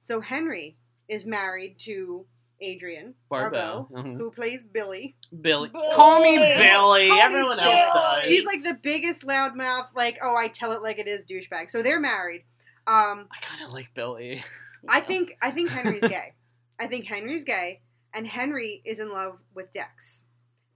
[0.00, 0.76] So Henry
[1.08, 2.26] is married to
[2.62, 3.86] Adrienne Barbeau.
[3.90, 4.16] Barbeau, Mhm.
[4.16, 5.14] who plays Billy.
[5.40, 5.68] Billy.
[5.68, 5.94] Billy.
[5.94, 6.54] Call me Billy.
[6.54, 7.70] Call me Everyone Billy.
[7.70, 8.24] else does.
[8.24, 11.70] She's like the biggest loudmouth, like, oh, I tell it like it is douchebag.
[11.70, 12.44] So they're married.
[12.86, 14.42] Um, I kind of like Billy.
[14.88, 16.34] I think I think Henry's gay.
[16.78, 17.80] I think Henry's gay,
[18.14, 20.24] and Henry is in love with Dex.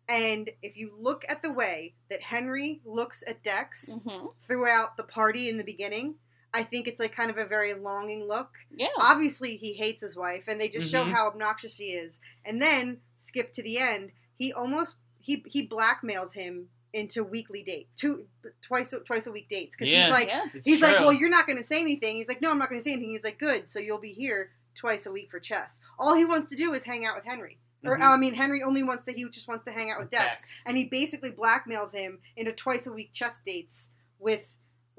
[0.08, 4.34] And if you look at the way that Henry looks at Dex Mhm.
[4.40, 6.16] throughout the party in the beginning,
[6.52, 8.50] I think it's like kind of a very longing look.
[8.74, 8.88] Yeah.
[8.98, 11.12] Obviously, he hates his wife, and they just show Mhm.
[11.12, 12.18] how obnoxious she is.
[12.44, 14.12] And then skip to the end.
[14.36, 18.26] He almost he he blackmails him into weekly date, two
[18.62, 20.04] twice twice a week dates because Yeah.
[20.06, 20.46] he's like yeah.
[20.52, 21.04] It's he's like, true.
[21.04, 22.16] well, you're not going to say anything.
[22.16, 23.10] He's like, no, I'm not going to say anything.
[23.10, 25.78] He's like, good, so you'll be here twice a week for chess.
[25.98, 27.58] All he wants to do is hang out with Henry.
[27.84, 28.02] Or Mhm.
[28.02, 29.12] I mean, Henry only wants to.
[29.12, 30.62] He just wants to hang out with With Dex, Dex.
[30.66, 34.48] and he basically blackmails him into twice a week chess dates with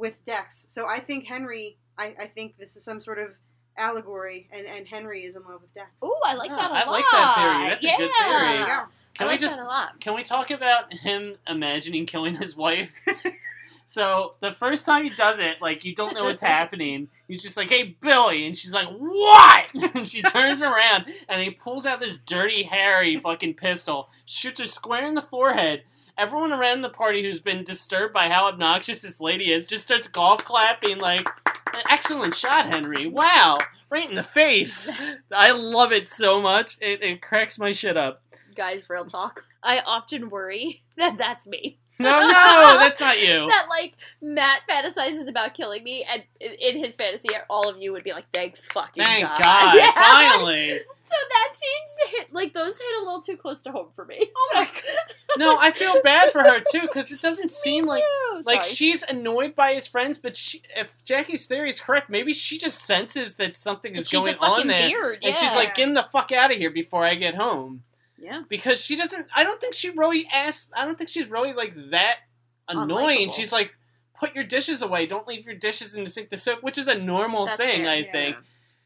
[0.01, 0.65] with Dex.
[0.69, 1.77] So I think Henry.
[1.97, 3.37] I, I think this is some sort of
[3.77, 5.89] allegory, and and Henry is in love with Dex.
[6.03, 6.87] Ooh, I like Yeah, that a I lot.
[6.87, 7.69] I like that theory.
[7.69, 8.41] That's a good theory.
[8.41, 8.83] There you go.
[9.17, 9.99] Can I we just that a lot.
[9.99, 12.91] Can we talk about him imagining killing his wife?
[13.85, 17.09] so the first time he does it, like you don't know what's happening.
[17.27, 21.51] He's just like, "Hey, Billy," and she's like, "What?" and she turns around and he
[21.51, 25.83] pulls out this dirty, hairy fucking pistol, shoots her square in the forehead,
[26.17, 30.07] everyone around the party who's been disturbed by how obnoxious this lady is just starts
[30.07, 31.27] golf clapping like,
[31.73, 33.07] an "Excellent shot, Henry!
[33.07, 33.57] Wow,
[33.89, 34.91] right in the face!"
[35.31, 36.77] I love it so much.
[36.81, 38.21] It, it cracks my shit up.
[38.55, 39.45] Guys, real talk.
[39.63, 41.77] I often worry that that's me.
[42.03, 43.27] No, no, that's not you.
[43.49, 46.23] that like Matt fantasizes about killing me, and
[46.59, 49.91] in- his fantasy, all of you would be like, "Thank fucking Thank God!" God, Yeah.
[49.93, 50.77] finally.
[51.03, 54.17] So that seems hit like those hit a little too close to home for me.
[54.33, 55.15] Oh my God.
[55.35, 58.03] No, I feel bad for her too because it doesn't seem like
[58.45, 58.75] like Sorry.
[58.75, 62.85] she's annoyed by his friends, but she, if Jackie's theory is correct, maybe she just
[62.85, 66.31] senses that something is going on there, weird, and she's like, "Get him the fuck
[66.31, 67.83] out of here before I get home."
[68.21, 68.43] Yeah.
[68.47, 69.27] Because she doesn't.
[69.35, 70.71] I don't think she really asks.
[70.75, 72.17] I don't think she's really like that
[72.69, 73.29] annoying.
[73.29, 73.33] Unlikable.
[73.33, 73.71] She's like,
[74.19, 75.05] "Put your dishes away.
[75.07, 77.83] Don't leave your dishes in the sink to soak," which is a normal That's thing,
[77.83, 78.11] fair, I yeah.
[78.11, 78.35] think.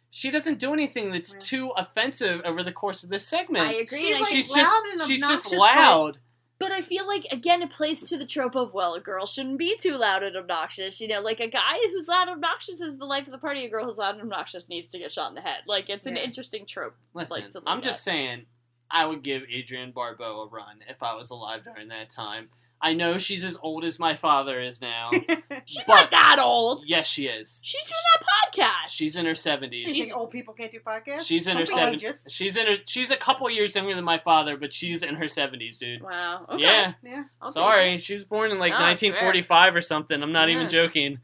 [0.09, 3.67] She doesn't do anything that's too offensive over the course of this segment.
[3.67, 3.99] I agree.
[3.99, 6.17] She's, like, she's loud just and she's just obnoxious, but- loud.
[6.57, 9.59] But I feel like again it plays to the trope of well, a girl shouldn't
[9.59, 11.01] be too loud and obnoxious.
[11.01, 13.65] You know, like a guy who's loud and obnoxious is the life of the party.
[13.65, 15.63] A girl who's loud and obnoxious needs to get shot in the head.
[15.67, 16.95] Like it's an interesting trope.
[17.13, 18.13] Listen, like, to I'm just at.
[18.13, 18.45] saying,
[18.89, 22.49] I would give Adrienne Barbeau a run if I was alive during that time.
[22.81, 25.09] I know she's as old as my father is now.
[25.65, 26.83] She's but not that old.
[26.85, 27.61] yes, she is.
[27.63, 28.51] She's doing that
[28.85, 28.89] podcast.
[28.91, 29.91] She's in her You seventies.
[29.91, 31.25] think old people can't do podcasts?
[31.25, 32.25] She's in her seventies.
[32.29, 32.75] She's in her.
[32.85, 36.03] She's a couple years younger than my father, but she's in her seventies, dude.
[36.03, 36.45] wow.
[36.49, 36.61] Okay.
[36.63, 36.93] Yeah.
[37.01, 37.23] Yeah.
[37.41, 40.21] I'll Sorry, she was born in like No, 1945 or something.
[40.21, 40.55] I'm not Yeah.
[40.55, 41.19] even joking.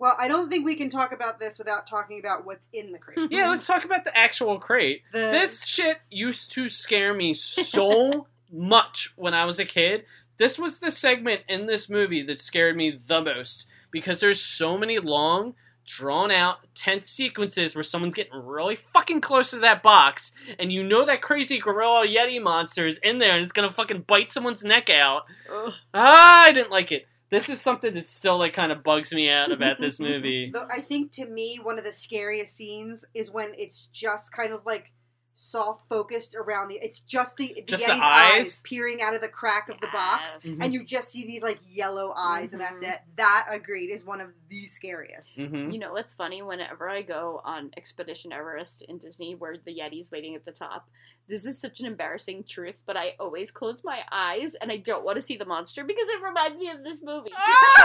[0.00, 2.98] Well, I don't think we can talk about this without talking about what's in the
[2.98, 3.30] crate.
[3.30, 5.02] Yeah, let's talk about the actual crate.
[5.12, 10.04] The- This shit used to scare me so much when I was a kid.
[10.38, 14.78] This was the segment in this movie that scared me the most because there's so
[14.78, 20.32] many long, drawn out, tense sequences where someone's getting really fucking close to that box,
[20.58, 24.02] and you know that crazy gorilla yeti monster is in there and it's gonna fucking
[24.06, 25.24] bite someone's neck out.
[25.52, 25.72] Ugh.
[25.92, 27.06] Ah, I didn't like it.
[27.30, 30.52] This is something that still like kind of bugs me out about this movie.
[30.70, 34.66] I think to me one of the scariest scenes is when it's just kind of
[34.66, 34.92] like
[35.42, 38.60] soft focused around the it's just the, the Just the Yeti's eyes?
[38.62, 40.54] peering out of the crack of the box Yes.
[40.58, 40.64] Mhm.
[40.64, 42.92] and you just see these like yellow eyes and that's Mhm.
[42.92, 43.00] it.
[43.16, 45.36] That agreed is one of the scariest.
[45.36, 49.70] hmm You know, it's funny whenever I go on Expedition Everest in Disney where the
[49.74, 50.90] Yeti's waiting at the top.
[51.26, 55.04] This is such an embarrassing truth, but I always close my eyes and I don't
[55.04, 57.30] want to see the monster because it reminds me of this movie.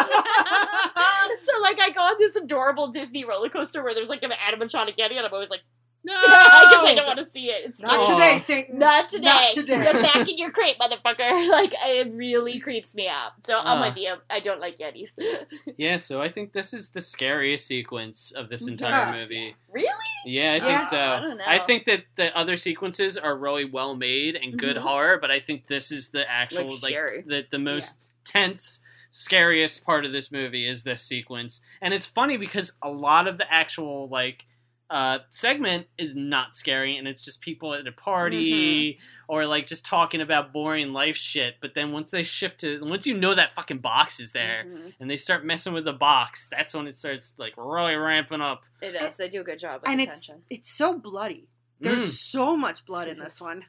[1.42, 4.98] so, like, I go on this adorable Disney roller coaster where there's like an animatronic
[4.98, 5.62] Yeti, and I'm always like,
[6.16, 7.66] No, because I don't want to see it.
[7.66, 8.14] It's Not Aw.
[8.14, 8.78] today, Satan.
[8.78, 9.26] Not today.
[9.26, 9.76] Not today.
[9.84, 11.50] You're back in your crate, motherfucker.
[11.50, 13.32] Like, it really creeps me out.
[13.44, 13.88] So, I'm Ah.
[13.90, 14.14] with you.
[14.30, 15.18] I don't like Yetis.
[15.78, 19.18] Yeah, so I think this is the scariest sequence of this entire Yeah.
[19.22, 19.56] movie.
[19.72, 19.90] really?
[20.26, 20.66] Yeah, I Yeah.
[20.66, 21.00] think so.
[21.00, 21.44] I don't know.
[21.48, 24.82] I think that the other sequences are really well made and good Mhm.
[24.82, 27.24] horror, but I think this is the actual Like, like, scary.
[27.26, 31.62] the the most tense, scariest part of this movie is this sequence.
[31.82, 34.46] And it's funny because a lot of the actual like
[34.90, 39.02] uh segment is not scary and it's just people at a party Mm-hmm.
[39.34, 43.08] or like just talking about boring life shit but then once they shift to once
[43.08, 44.94] you know that fucking box is there Mhm.
[45.00, 48.62] and they start messing with the box, that's when it starts like really ramping up.
[48.82, 49.18] It does.
[49.18, 51.48] They do a good job with and the it's it's so bloody.
[51.80, 52.10] There's Mm.
[52.32, 53.66] so much blood in this one.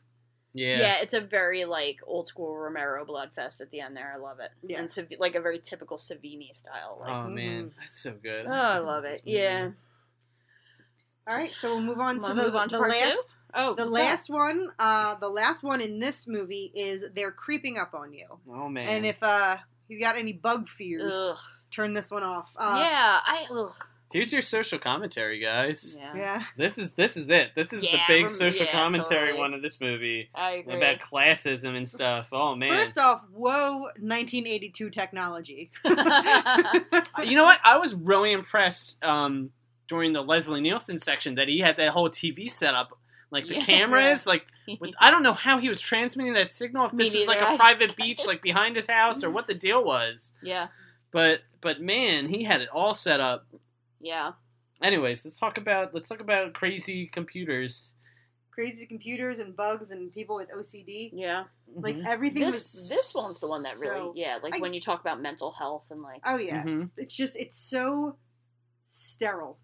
[0.52, 0.78] Yeah.
[0.78, 0.96] Yeah.
[1.02, 4.12] it's a very like old school Romero blood fest at the end there.
[4.14, 4.50] I love it.
[4.62, 4.80] Yeah.
[4.80, 6.98] and Sav- like a very typical Savini style.
[7.00, 8.46] Like, Oh man, that's so good.
[8.46, 9.26] oh, I love This it.
[9.26, 9.38] movie.
[9.38, 9.70] Yeah.
[11.28, 13.00] All right, so we'll move on to Wanna the, move on to the part two?
[13.00, 13.90] last Oh, the go.
[13.90, 14.70] last one.
[14.78, 18.26] Uh, the last one in this movie is they're creeping up on you.
[18.50, 18.88] Oh man.
[18.88, 19.56] And if uh
[19.88, 21.38] you got any bug fears, Ugh.
[21.70, 22.50] turn this one off.
[22.56, 23.46] Uh, yeah, I.
[23.50, 23.72] Ugh.
[24.12, 25.98] Here's your social commentary, guys.
[26.00, 26.16] Yeah.
[26.16, 26.42] yeah.
[26.56, 27.50] This is this is it.
[27.56, 29.38] This is the big social yeah, commentary totally.
[29.38, 30.76] one of this movie I agree.
[30.76, 32.28] about classism and stuff.
[32.32, 32.68] Oh man.
[32.70, 35.70] First off, whoa, 1982 technology.
[35.84, 35.94] you
[37.36, 37.58] know what?
[37.64, 39.50] I was really impressed um,
[39.88, 42.98] during the Leslie Nielsen section that he had that whole TV setup,
[43.30, 43.60] like the Yeah.
[43.60, 44.46] cameras, like
[44.80, 46.86] with, I don't know how he was transmitting that signal.
[46.86, 47.50] If this is like neither.
[47.52, 50.34] a I- private beach, like behind his house, or what the deal was.
[50.42, 50.68] yeah.
[51.12, 53.46] But but man, he had it all set up.
[54.00, 54.32] Yeah.
[54.82, 57.94] Anyways, let's talk about let's talk about crazy computers.
[58.50, 61.10] Crazy computers and bugs and people with OCD.
[61.14, 61.44] Yeah.
[61.74, 62.06] Like Mhm.
[62.06, 64.80] everything This was this one's the one that really so- yeah like I- when you
[64.80, 66.62] talk about mental health and like Oh yeah.
[66.64, 66.90] Mhm.
[66.96, 68.18] It's just it's so
[68.86, 69.58] sterile.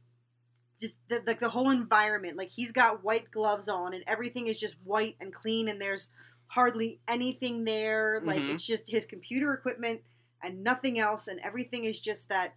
[0.82, 2.36] Just the, like the whole environment.
[2.36, 6.08] Like he's got white gloves on and everything is just white and clean and there's
[6.48, 8.20] hardly anything there.
[8.24, 8.54] Like Mhm.
[8.54, 10.02] it's just his computer equipment
[10.42, 12.56] and nothing else and everything is just that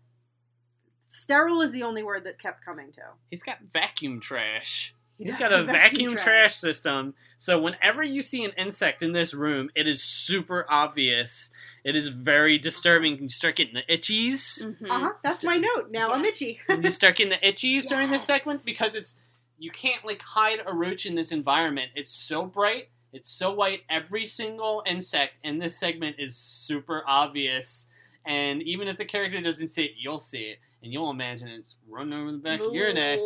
[1.01, 3.01] sterile is the only word that kept coming to.
[3.29, 4.95] He's got vacuum trash.
[5.17, 6.56] He He's does got a have vacuum trash.
[6.56, 7.13] system.
[7.38, 11.51] So whenever you see an insect in this room, it is super obvious.
[11.84, 13.21] It is very disturbing.
[13.21, 14.63] You start getting the itchies.
[14.63, 14.89] Mm-hmm.
[14.91, 15.12] Uh huh.
[15.23, 15.91] That's my note.
[15.91, 16.41] Now I'm Yes.
[16.41, 16.60] itchy.
[16.69, 19.15] you start getting the itchies during this segment because it's
[19.58, 21.91] you can't like hide a roach in this environment.
[21.95, 23.82] It's so bright, it's so white.
[23.89, 27.88] Every single insect in this segment is super obvious,
[28.25, 31.78] and even if the character doesn't see it, you'll see it, and you'll imagine it's
[31.89, 33.17] running over the back of your neck.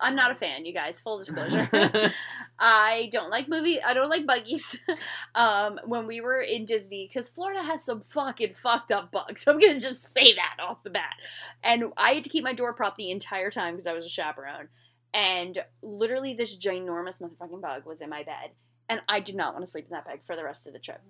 [0.00, 1.00] I'm not a fan, you guys.
[1.00, 1.68] Full disclosure.
[2.60, 3.82] I don't like movie.
[3.82, 4.78] I don't like buggies.
[5.34, 9.42] um, when we were in Disney, because Florida has some fucking fucked up bugs.
[9.42, 11.16] So I'm gonna just say that off the bat.
[11.62, 14.10] And I had to keep my door propped the entire time because I was a
[14.10, 14.68] chaperone.
[15.12, 18.50] And literally, this ginormous motherfucking bug was in my bed,
[18.88, 20.78] and I did not want to sleep in that bed for the rest of the
[20.78, 21.00] trip.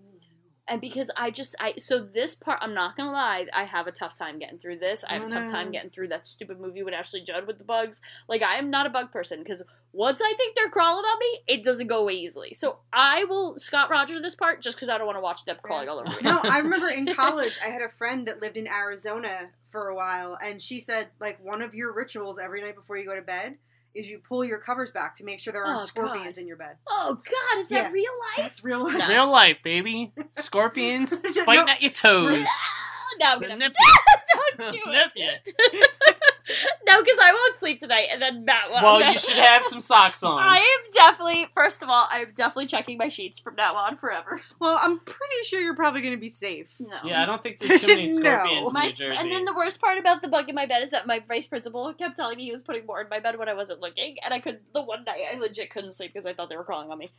[0.68, 3.92] And because I just I so this part I'm not gonna lie I have a
[3.92, 5.04] tough time getting through this.
[5.08, 7.64] I have a tough time getting through that stupid movie with Ashley Judd with the
[7.64, 8.00] bugs.
[8.28, 11.40] Like I am not a bug person because once I think they're crawling on me
[11.46, 12.52] it doesn't go away easily.
[12.52, 15.56] So I will Scott Roger this part just because I don't want to watch them
[15.62, 16.16] crawling all over me.
[16.22, 19.94] No, I remember in college I had a friend that lived in Arizona for a
[19.94, 23.22] while, and she said like one of your rituals every night before you go to
[23.22, 23.56] bed
[23.98, 26.40] is you pull your covers back to make sure there aren't Oh, scorpions God.
[26.42, 26.76] in your bed.
[26.88, 28.96] oh God is that real life That's real life.
[28.98, 29.08] No.
[29.08, 30.12] Real life, baby.
[30.36, 31.44] Scorpions No.
[31.44, 32.46] biting at your toes.
[33.20, 34.56] no I'm gonna Nip it.
[34.58, 34.92] don't do it.
[34.92, 35.42] Nip it
[35.74, 35.80] ya.
[36.86, 39.80] No because I won't sleep tonight and then Matt will Well, you should have some
[39.80, 40.38] socks on.
[40.42, 44.40] I am definitely, first of all, I'm definitely checking my sheets from now on forever.
[44.60, 46.66] Well, I'm pretty sure you're probably going to be safe.
[46.78, 46.96] No.
[47.04, 48.12] Yeah, I don't think there's too many No.
[48.20, 49.22] scorpions in New Jersey.
[49.22, 51.46] and then the worst part about the bug in my bed is that my vice
[51.46, 54.16] principal kept telling me he was putting more in my bed when I wasn't looking,
[54.24, 54.60] and I could.
[54.74, 57.10] The one night I legit couldn't sleep because I thought they were crawling on me.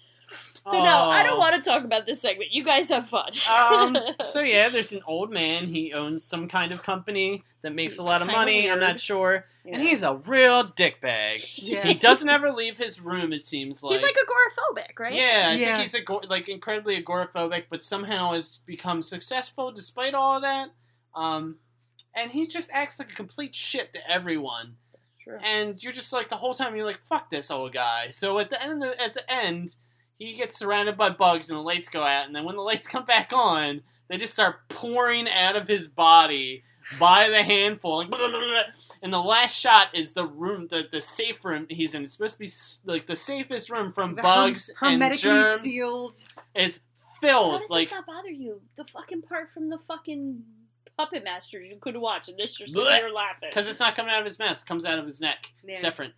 [0.68, 1.38] So no, I don't Oh.
[1.40, 2.52] want to talk about this segment.
[2.52, 3.32] You guys have fun.
[3.50, 5.68] um, so yeah, there's an old man.
[5.68, 8.70] He owns some kind of company that makes He's a lot of kinda money.
[8.72, 11.44] I'm not sure, and he's a real dickbag.
[11.56, 11.86] Yeah.
[11.86, 13.34] He doesn't ever leave his room.
[13.34, 15.14] It seems like He's like agoraphobic, right?
[15.14, 15.78] Yeah, I Yeah.
[15.78, 20.70] think he's agor- like incredibly agoraphobic, but somehow has become successful despite all of that.
[21.16, 21.58] Um,
[22.16, 24.78] and he just acts like a complete shit to everyone.
[25.24, 25.38] True.
[25.44, 28.50] And you're just like the whole time you're like, "Fuck this old guy." So at
[28.50, 29.76] the end of the at the end,
[30.18, 32.88] he gets surrounded by bugs and the lights go out, and then when the lights
[32.88, 36.64] come back on, they just start pouring out of his body
[36.98, 37.98] by the handful.
[37.98, 38.62] Like, blah, blah, blah, blah.
[39.04, 42.04] and the last shot is the room, the, the safe room he's in.
[42.04, 42.50] It's supposed to be
[42.92, 45.62] like the safest room from The bugs herm- and germs.
[45.62, 46.18] sealed.
[46.56, 48.62] Is How filled does like this not bother you?
[48.76, 50.42] The fucking part from the fucking
[50.98, 53.50] Puppet Masters you could watch, and this you're sitting here laughing.
[53.50, 55.52] because it's not coming out of his mouth; it comes out of his neck.
[55.64, 56.14] It's different.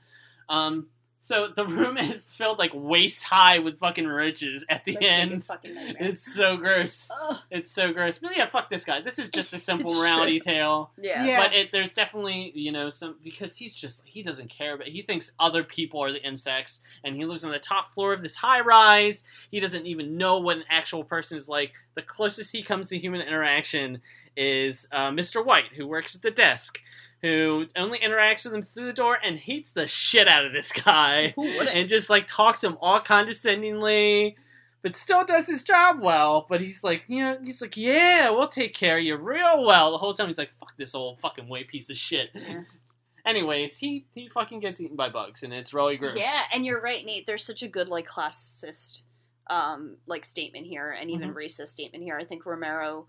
[0.49, 0.87] Um,
[1.23, 5.29] so the room is filled like waist high with fucking roaches at the My end.
[5.29, 5.51] biggest.
[5.99, 7.11] It's so gross.
[7.29, 7.37] Ugh.
[7.51, 8.17] It's so gross.
[8.17, 9.01] But yeah, fuck this guy.
[9.01, 10.51] This is just a simple morality true.
[10.53, 10.89] tale.
[10.99, 11.23] yeah.
[11.23, 11.39] Yeah.
[11.39, 15.03] But it, there's definitely, you know, some because he's just he doesn't care, but he
[15.03, 18.37] thinks other people are the insects, and he lives on the top floor of this
[18.37, 19.23] high rise.
[19.51, 21.73] He doesn't even know what an actual person is like.
[21.93, 24.01] The closest he comes to human interaction
[24.35, 25.45] is uh, Mr.
[25.45, 26.81] White, who works at the desk,
[27.21, 30.71] who only interacts with him through the door and hates the shit out of this
[30.71, 31.33] guy,
[31.73, 34.35] and just like talks to him all condescendingly.
[34.83, 36.47] But still does his job well.
[36.49, 39.91] But he's like, you know, he's like, yeah, we'll take care of you real well.
[39.91, 42.29] The whole time he's like, fuck this old fucking white piece of shit.
[42.33, 42.61] Yeah.
[43.25, 46.17] Anyways, he he fucking gets eaten by bugs, and it's really gross.
[46.17, 47.27] Yeah, and you're right, Nate.
[47.27, 49.03] There's such a good like classist
[49.47, 51.37] um like statement here and even Mm-hmm.
[51.37, 52.17] racist statement here.
[52.17, 53.05] I think Romero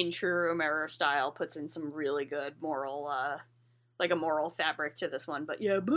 [0.00, 3.38] in true Romero style puts in some really good moral uh
[3.98, 5.46] like a moral fabric to this one.
[5.46, 5.94] But yeah, boo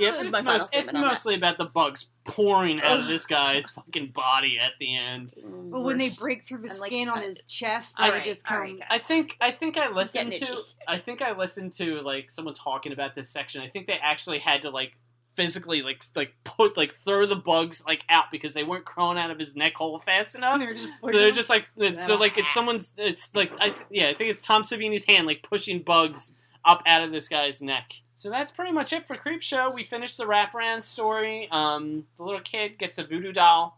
[0.00, 1.06] Yeah, it's, most, it's statement on that.
[1.10, 5.30] mostly about the bugs pouring out of this guy's fucking body at the end.
[5.70, 8.20] But when they break through the And, like, skin on I- his chest, I- they
[8.20, 8.62] just all come.
[8.62, 8.78] right.
[8.90, 10.62] I think I think I listened to itchy.
[10.88, 13.62] I think I listened to like someone talking about this section.
[13.62, 14.96] I think they actually had to like
[15.36, 19.30] physically like like put like throw the bugs like out because they weren't crawling out
[19.30, 20.58] of his neck hole fast enough.
[20.58, 24.14] They're So they're just like it's, so like it's someone's it's like I yeah I
[24.14, 27.92] think it's Tom Savini's hand like pushing bugs up out of this guy's neck.
[28.12, 29.74] So that's pretty much it for Creepshow.
[29.74, 31.48] We finished the wraparound story.
[31.52, 33.75] Um, the little kid gets a voodoo doll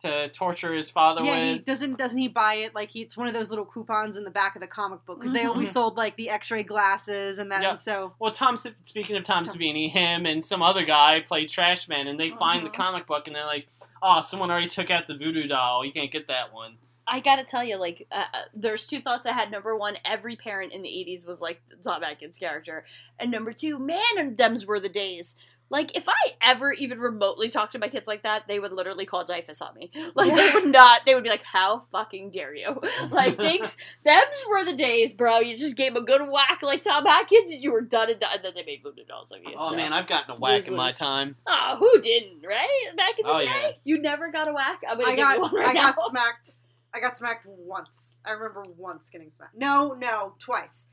[0.00, 3.26] to torture his father yeah, he doesn't doesn't he buy it like he, it's one
[3.28, 5.48] of those little coupons in the back of the comic book because they Mhm.
[5.48, 7.62] always sold like the X-ray glasses and that.
[7.62, 7.70] Yeah.
[7.70, 8.56] And so Well, Tom.
[8.56, 12.64] Speaking of Tom Savini, him and some other guy play Trash Man, and they find
[12.66, 12.74] the Mhm.
[12.74, 13.68] comic book, and they're like,
[14.02, 15.84] "Oh, someone already took out the voodoo doll.
[15.84, 19.26] You can't get that one." I gotta tell you, like, uh, uh, there's two thoughts
[19.26, 19.50] I had.
[19.50, 22.86] Number one, every parent in the '80s was like Tom Atkins' character,
[23.18, 25.36] and number two, man, and them's were the days.
[25.74, 29.06] Like if I ever even remotely talked to my kids like that, they would literally
[29.06, 29.90] call DYFS on me.
[30.14, 31.00] Like they would not.
[31.04, 35.40] They would be like, "How fucking dare you?" Like thanks, Them's were the days, bro.
[35.40, 38.20] You just gave 'em a good whack like Tom Atkins, and you were done and
[38.20, 38.30] done.
[38.36, 39.56] And then they made voodoo dolls of you.
[39.58, 39.76] Oh so.
[39.76, 40.98] man, I've gotten a whack in my Losers.
[41.00, 41.34] time.
[41.44, 42.46] Oh, who didn't?
[42.46, 43.70] Right back in the Oh, day, yeah.
[43.82, 44.80] you never got a whack.
[44.88, 46.52] I'm gonna I give got one right I got smacked.
[46.94, 48.14] I got smacked once.
[48.24, 49.56] I remember once getting smacked.
[49.56, 50.86] No, no, twice.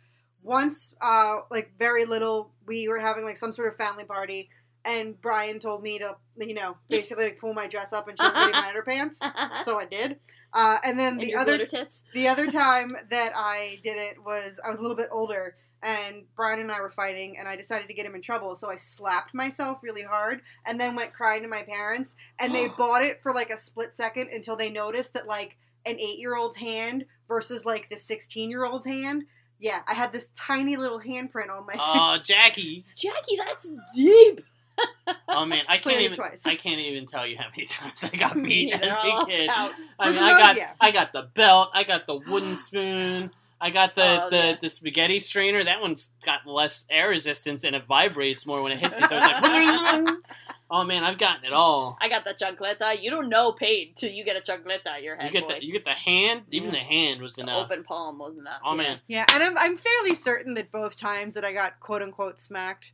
[0.44, 4.50] Once, uh, like very little, we were having like some sort of family party,
[4.86, 8.28] and Brian told me to, you know, basically like, pull my dress up and show
[8.28, 9.18] everybody my underpants.
[9.64, 10.20] So I did.
[10.54, 12.04] Uh, and then And the your other tits.
[12.14, 16.26] the other time that I did it was I was a little bit older and
[16.36, 18.76] Brian and I were fighting and I decided to get him in trouble so I
[18.76, 23.22] slapped myself really hard and then went crying to my parents and they bought it
[23.24, 27.90] for like a split second until they noticed that like an 8-year-old's hand versus like
[27.90, 29.24] the 16-year-old's hand
[29.60, 32.84] yeah I had this tiny little handprint on my Oh, Jackie.
[32.96, 34.42] Jackie, that's deep.
[35.34, 36.18] Oh man, I can't even.
[36.18, 36.46] twice.
[36.46, 39.50] I can't even tell you how many times I got beat as a kid.
[39.50, 39.72] scout.
[40.00, 40.72] I mean, I all, got yeah.
[40.80, 41.70] I got the belt.
[41.74, 43.32] I got the wooden spoon.
[43.60, 44.56] I got the Oh, the, yeah.
[44.60, 45.64] the spaghetti strainer.
[45.64, 49.08] That one's got less air resistance and it vibrates more when it hits you.
[49.08, 50.08] So it's like,
[50.70, 51.98] oh man, I've gotten it all.
[52.02, 53.02] I got the chancleta.
[53.02, 55.26] You don't know pain till you get a chancleta at your head.
[55.28, 55.56] You get boy.
[55.60, 56.42] the you get the hand.
[56.52, 56.80] Even Yeah.
[56.80, 57.66] the hand was The enough.
[57.72, 58.60] open palm was enough.
[58.66, 58.78] Oh yeah.
[58.78, 62.40] man, yeah and I'm, I'm fairly certain that both times that I got quote unquote
[62.40, 62.92] smacked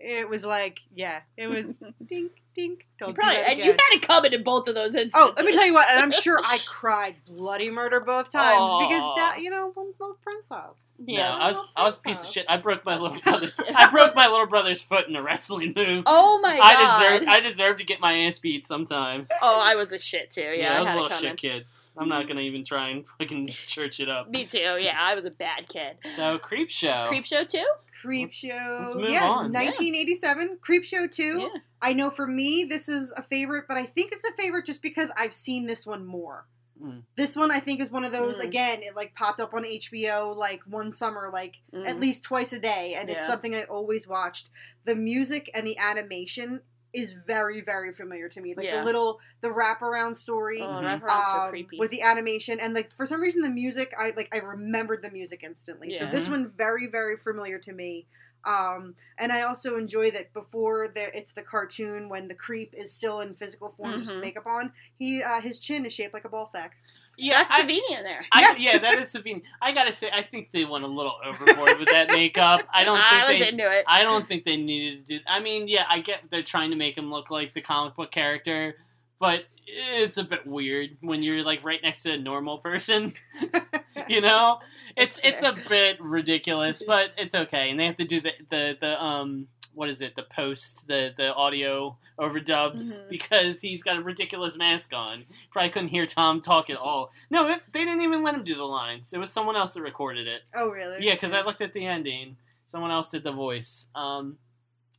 [0.00, 1.64] it was like yeah it was
[2.08, 4.74] dink dink don't You do probably that and you had it coming in both of
[4.74, 5.14] those instances.
[5.16, 8.86] Oh, let me tell you what, and I'm sure I cried bloody murder both times
[8.86, 10.76] because that, you know, one little princess.
[11.06, 11.34] Yes.
[11.34, 12.46] no, I was I was a piece of shit.
[12.48, 13.58] I broke my little brother's.
[13.74, 16.04] I broke my little brother's foot in a wrestling move.
[16.06, 16.62] Oh my god.
[16.62, 19.30] I deserve I deserve to get my ass beat sometimes.
[19.40, 20.42] Oh, I was a shit too.
[20.42, 21.64] Yeah, I I, was a little shit kid.
[21.96, 24.28] I'm not gonna even try and fucking church it up.
[24.28, 24.76] Me too.
[24.78, 25.96] Yeah, I was a bad kid.
[26.04, 27.06] So Creepshow.
[27.06, 27.66] Creep show too.
[28.02, 28.80] Creepshow.
[28.80, 29.52] let's yeah, on.
[29.52, 30.58] 1987.
[30.66, 31.22] Creepshow 2.
[31.40, 31.48] Yeah.
[31.82, 34.82] I know for me, this is a favorite, but I think it's a favorite just
[34.82, 36.46] because I've seen this one more.
[36.82, 37.02] Mm.
[37.16, 38.44] This one, I think, is one of those, Mm.
[38.44, 41.86] again, it like popped up on HBO like one summer, like Mm.
[41.88, 44.48] at least twice a day, and it's something I always watched.
[44.84, 46.62] The music and the animation
[46.92, 48.54] is very, very familiar to me.
[48.54, 48.78] Like Yeah.
[48.80, 50.62] the little, the wraparound story.
[50.62, 51.00] Oh, Mhm.
[51.24, 51.78] so um, creepy.
[51.78, 55.10] with the animation and like for some reason the music I like I remembered the
[55.10, 55.92] music instantly.
[55.92, 58.06] So this one very very familiar to me.
[58.44, 62.90] Um, and I also enjoy that before the, it's the cartoon when the creep is
[62.90, 64.20] still in physical form Mhm.
[64.20, 64.72] makeup on.
[64.98, 66.76] He uh, his chin is shaped like a ball sack.
[67.20, 68.20] Yeah, That's I, in there.
[68.32, 69.42] I, yeah, that is Savini.
[69.60, 72.66] I gotta say, I think they went a little overboard with that makeup.
[72.72, 73.48] I don't think I was they.
[73.48, 73.84] into it.
[73.86, 75.24] I don't think they needed to do.
[75.28, 78.10] I mean, yeah, I get they're trying to make him look like the comic book
[78.10, 78.76] character,
[79.18, 83.12] but it's a bit weird when you're like right next to a normal person.
[84.08, 84.58] you know,
[84.96, 87.70] it's it's a bit ridiculous, but it's okay.
[87.70, 91.12] And they have to do the the the um what is it the post the
[91.16, 93.08] the audio overdubs Mhm.
[93.08, 95.24] because he's got a ridiculous mask on.
[95.50, 97.10] Probably couldn't hear Tom talk at all.
[97.30, 99.12] No, it, they didn't even let him do the lines.
[99.12, 100.42] It was someone else that recorded it.
[100.54, 100.98] Oh really?
[101.00, 102.36] Yeah, because I looked at the ending.
[102.66, 103.88] Someone else did the voice.
[103.94, 104.38] Um,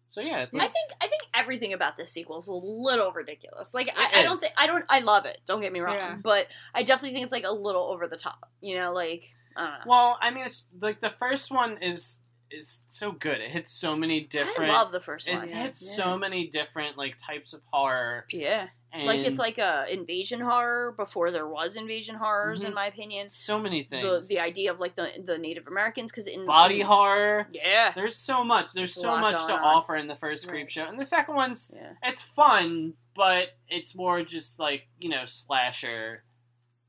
[0.07, 3.73] so yeah, I think I think everything about this sequel is a little ridiculous.
[3.73, 5.39] Like I, I don't think I don't I love it.
[5.45, 6.17] Don't get me wrong, Yeah.
[6.21, 8.49] but I definitely think it's like a little over the top.
[8.61, 9.23] You know, like
[9.55, 9.77] I don't know.
[9.85, 12.21] Well, I mean, it's like the first one is
[12.53, 13.39] is so good.
[13.41, 14.71] It hits so many different.
[14.71, 15.43] I love the first one.
[15.43, 15.57] It one.
[15.63, 16.03] hits yeah.
[16.03, 18.25] so many different like types of horror.
[18.29, 22.75] Yeah, And like it's like a invasion horror before there was invasion horrors, in Mhm.
[22.75, 23.29] my opinion.
[23.29, 24.27] so many things.
[24.27, 27.47] the idea of like the the Native Americans because in Body in- horror.
[27.51, 28.73] Yeah, There's so much.
[28.73, 29.59] There's There's so much to on.
[29.63, 30.67] offer in the first Right.
[30.67, 31.93] Creepshow, and the second one's yeah.
[32.03, 36.23] it's fun, but it's more just like you know slasher.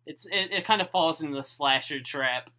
[0.06, 2.50] It's it, it kind of falls into the slasher trap,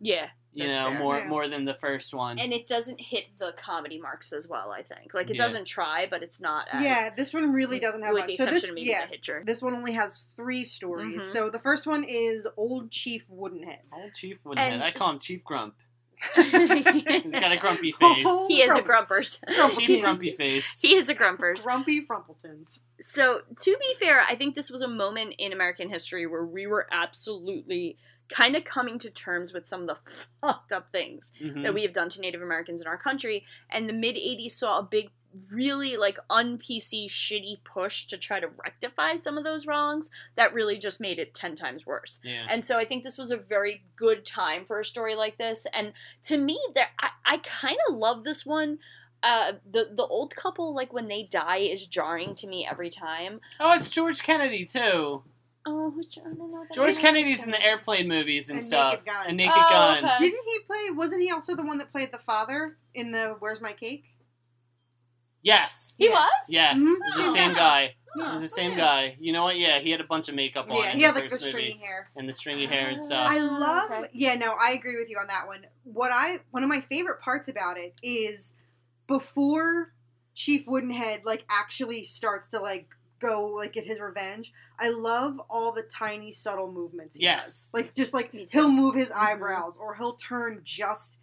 [0.00, 0.98] Yeah, you That's know, fair.
[0.98, 1.26] more Yeah.
[1.28, 2.38] more than the first one.
[2.38, 4.70] and it doesn't hit the comedy marks as well.
[4.70, 5.42] I think like it Yeah.
[5.46, 8.30] doesn't try, but it's not as Yeah, this one really doesn't have with much.
[8.30, 9.42] the So exception this, of maybe yeah, the Hitcher.
[9.46, 11.22] this one only has three stories.
[11.22, 11.32] Mhm.
[11.32, 13.80] So the first one is Old Chief Woodenhead.
[13.92, 14.58] Old Chief Woodenhead.
[14.58, 15.74] And- I call him Chief Grump.
[16.36, 18.46] He's got a grumpy face.
[18.46, 19.40] He is a Grump- grumpers.
[19.76, 20.80] Chief Grumpy face.
[20.80, 21.62] he is a grumpers.
[21.62, 22.78] Grumpy Frumpletons.
[23.00, 26.66] So, to be fair, I think this was a moment in American history where we
[26.66, 27.98] were absolutely
[28.32, 29.96] kind of coming to terms with some of the
[30.40, 31.62] fucked up things Mhm.
[31.62, 33.44] that we have done to Native Americans in our country.
[33.70, 35.10] And the mid 80s saw a big,
[35.50, 40.52] really like un PC shitty push to try to rectify some of those wrongs that
[40.52, 42.20] really just made it 10 times worse.
[42.22, 42.46] Yeah.
[42.50, 45.66] And so I think this was a very good time for a story like this.
[45.72, 48.78] And to me, there I, I kind of love this one.
[49.24, 53.40] Uh, the the old couple, like when they die, is jarring to me every time.
[53.60, 55.22] Oh, it's George Kennedy too.
[55.64, 56.96] Oh, who's I don't know that George name.
[56.96, 58.92] Kennedy's in the airplane movies and, And stuff.
[58.94, 59.26] Naked Gun.
[59.28, 60.04] And Naked Oh, Gun.
[60.04, 60.18] okay.
[60.18, 60.90] Didn't he play?
[60.90, 64.04] Wasn't he also the one that played the father in the Where's My Cake?
[65.42, 65.94] Yes.
[65.98, 66.12] He Yeah.
[66.14, 66.30] was.
[66.48, 66.76] Yes.
[66.76, 66.94] Mhm.
[66.94, 67.94] It was the same guy.
[68.16, 68.30] Yeah.
[68.30, 69.16] It was the same guy.
[69.18, 69.56] You know what?
[69.58, 70.76] Yeah, he had a bunch of makeup on.
[70.82, 72.10] Yeah, he had the like the stringy hair.
[72.14, 73.26] and the stringy hair and stuff.
[73.28, 73.90] I love.
[73.90, 74.08] okay.
[74.12, 75.66] Yeah, no, I agree with you on that one.
[75.84, 78.52] What I one of my favorite parts about it is
[79.06, 79.94] before
[80.34, 82.90] Chief Woodenhead like actually starts to like
[83.22, 84.52] go like get his revenge.
[84.78, 87.16] I love all the tiny subtle movements.
[87.16, 87.44] He Yes.
[87.44, 87.70] does.
[87.74, 89.16] like just like he'll move his Mhm.
[89.16, 91.18] eyebrows or he'll turn just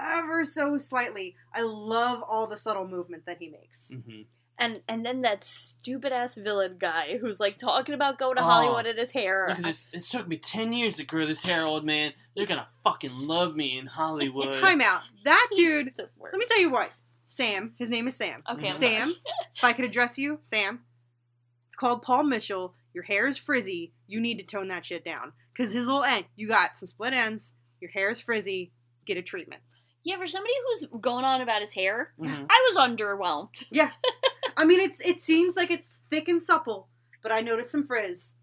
[0.00, 1.36] ever so slightly.
[1.52, 3.90] I love all the subtle movement that he makes.
[3.90, 4.22] hmm
[4.58, 8.44] And and then that stupid ass villain guy who's like talking about going to Oh.
[8.46, 9.46] Hollywood in his hair.
[9.50, 9.88] Look at this.
[9.92, 12.12] It took me ten years to grow this hair, old man.
[12.34, 14.52] They're gonna fucking love me in Hollywood.
[14.52, 15.02] Time out.
[15.24, 15.92] That dude.
[15.98, 16.90] Let me tell you what.
[17.26, 17.74] Sam.
[17.78, 18.42] His name is Sam.
[18.48, 19.14] Okay, I'm Sam.
[19.56, 20.84] If I could address you, Sam,
[21.74, 22.72] it's called Paul Mitchell.
[22.92, 23.92] Your hair is frizzy.
[24.06, 25.32] You need to tone that shit down.
[25.52, 27.54] Because his little end, you got some split ends.
[27.80, 28.70] Your hair is frizzy.
[29.04, 29.60] Get a treatment.
[30.04, 32.46] Yeah, for somebody who's going on about his hair, Mhm.
[32.48, 33.64] I was underwhelmed.
[33.72, 33.90] Yeah.
[34.56, 36.90] I mean, it's it seems like it's thick and supple,
[37.24, 38.34] but I noticed some frizz.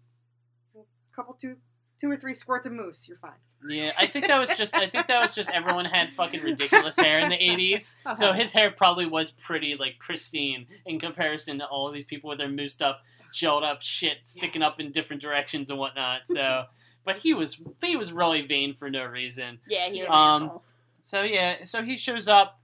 [0.76, 0.80] A
[1.16, 1.56] couple, two,
[1.98, 3.08] two or three squirts of mousse.
[3.08, 3.38] You're fine.
[3.68, 4.74] Yeah, I think that was just.
[4.74, 8.52] I think that was just everyone had fucking ridiculous hair in the '80s, so his
[8.52, 12.48] hair probably was pretty like pristine in comparison to all of these people with their
[12.48, 13.02] moosed up,
[13.32, 16.26] gelled up shit sticking up in different directions and whatnot.
[16.26, 16.64] So,
[17.04, 19.58] but he was he was really vain for no reason.
[19.68, 20.60] Yeah, he was Um.
[21.02, 22.60] So yeah, so he shows up.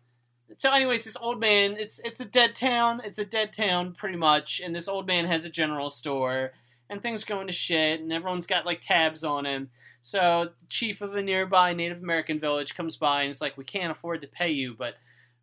[0.56, 3.02] So anyways, this old man, it's it's a dead town.
[3.04, 6.52] It's a dead town pretty much, and this old man has a general store,
[6.88, 9.70] and things going to shit, and everyone's got like tabs on him.
[10.00, 13.90] So chief of a nearby Native American village comes by and it's like, we can't
[13.90, 14.94] afford to pay you, but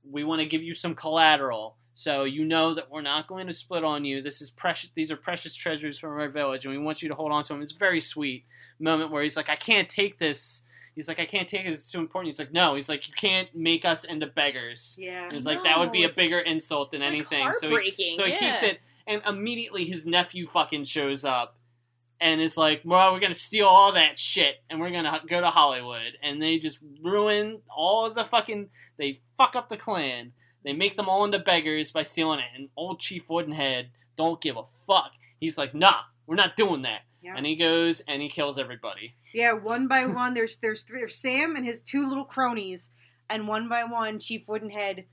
[0.09, 1.75] we want to give you some collateral.
[1.97, 4.21] So you know that we're not going to split on you.
[4.21, 4.91] This is precious.
[4.93, 7.53] These are precious treasures from our village, and we want you to hold on to
[7.53, 7.61] them.
[7.61, 8.43] It's a very sweet
[8.77, 10.65] moment where he's like, I can't take this.
[10.93, 11.69] He's like, I can't take it.
[11.69, 12.27] It's too important.
[12.27, 12.75] He's like, no.
[12.75, 14.99] He's like, you can't make us into beggars.
[15.01, 15.31] Yeah.
[15.31, 17.53] He's like, that would be a bigger insult than it's, like, anything.
[17.53, 18.39] so he, so he yeah.
[18.39, 21.55] keeps it, and immediately his nephew fucking shows up,
[22.19, 25.47] and is like, well, we're gonna steal all that shit, and we're gonna go to
[25.47, 28.69] Hollywood, and they just ruin all of the fucking.
[28.97, 30.33] They fuck up the clan.
[30.65, 33.87] They make them all into beggars by stealing it, and old Chief Woodenhead
[34.17, 35.11] don't give a fuck.
[35.39, 35.95] He's like, nah,
[36.25, 37.01] we're not doing that.
[37.21, 37.35] Yeah.
[37.37, 39.15] And he goes and he kills everybody.
[39.33, 40.33] Yeah, one by one.
[40.33, 40.99] There's there's three.
[41.01, 42.89] There's Sam and his two little cronies,
[43.29, 45.05] and one by one, Chief Woodenhead.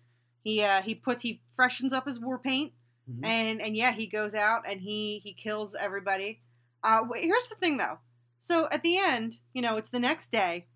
[0.42, 2.72] He uh he put he freshens up his war paint,
[3.10, 3.24] Mhm.
[3.24, 6.40] and and yeah, he goes out and he he kills everybody.
[6.84, 7.98] Uh, here's the thing though.
[8.40, 10.66] So at the end, you know, it's the next day,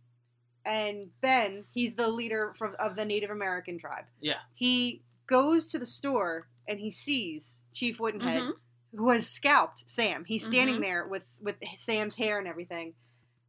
[0.67, 4.05] and Ben, he's the leader from of the Native American tribe.
[4.21, 4.41] Yeah.
[4.55, 8.53] He goes to the store and he sees Chief Woodenhead, Mhm.
[8.97, 10.25] who has scalped Sam.
[10.25, 10.83] He's standing Mhm.
[10.83, 12.95] there with with Sam's hair and everything,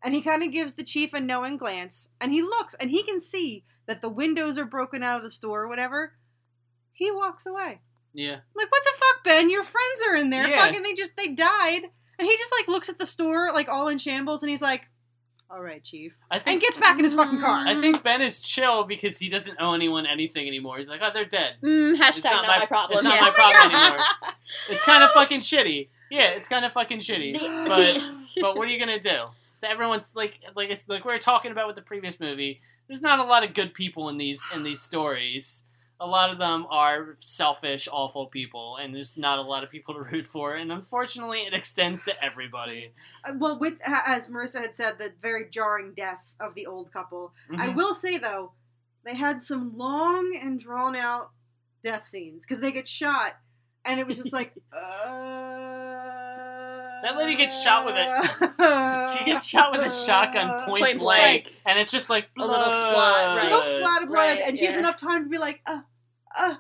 [0.04, 3.04] and he kind of gives the chief a knowing glance, and he looks and he
[3.04, 6.14] can see that the windows are broken out of the store or whatever.
[6.94, 7.82] He walks away.
[8.14, 8.40] Yeah.
[8.56, 9.50] Like, what the fuck, Ben?
[9.50, 10.50] Your friends are in there.
[10.50, 10.66] Yeah.
[10.66, 11.84] Fucking, they just they died,
[12.20, 14.90] and he just like looks at the store like all in shambles, and he's like,
[15.50, 17.66] "All right, chief," I and gets back in his fucking car.
[17.66, 20.78] I think Ben is chill because he doesn't owe anyone anything anymore.
[20.78, 21.56] He's like, oh, they're dead.
[21.64, 22.98] Mm, hashtag It's not, not my- my, problem.
[22.98, 23.22] it's not yeah.
[23.22, 24.06] my problem anymore.
[24.70, 25.88] It's kind of fucking shitty.
[26.10, 27.66] Yeah, it's kind of fucking shitty.
[27.68, 28.10] But
[28.42, 29.26] but what are you gonna do?
[29.64, 32.62] Everyone's like like it's like we were talking about with the previous movie.
[32.88, 35.66] There's not a lot of good people in these in these stories.
[36.00, 39.96] A lot of them are selfish, awful people, and there's not a lot of people
[39.96, 40.56] to root for.
[40.56, 42.92] And unfortunately, it extends to everybody.
[43.26, 47.34] Uh, well, with as Marissa had said, the very jarring death of the old couple.
[47.58, 47.76] I Mhm.
[47.76, 48.52] will say though,
[49.04, 51.32] they had some long and drawn out
[51.84, 53.38] death scenes because they get shot,
[53.84, 54.78] and it was just like, uh,
[57.04, 58.58] That lady gets shot with it.
[59.18, 61.00] She gets shot with a shotgun point, Point blank,
[61.46, 61.56] blank.
[61.66, 63.40] and it's just like A little splat, right.
[63.40, 65.80] A little splat of blood, Right, and she has enough time to be like, uh,
[66.38, 66.56] uh,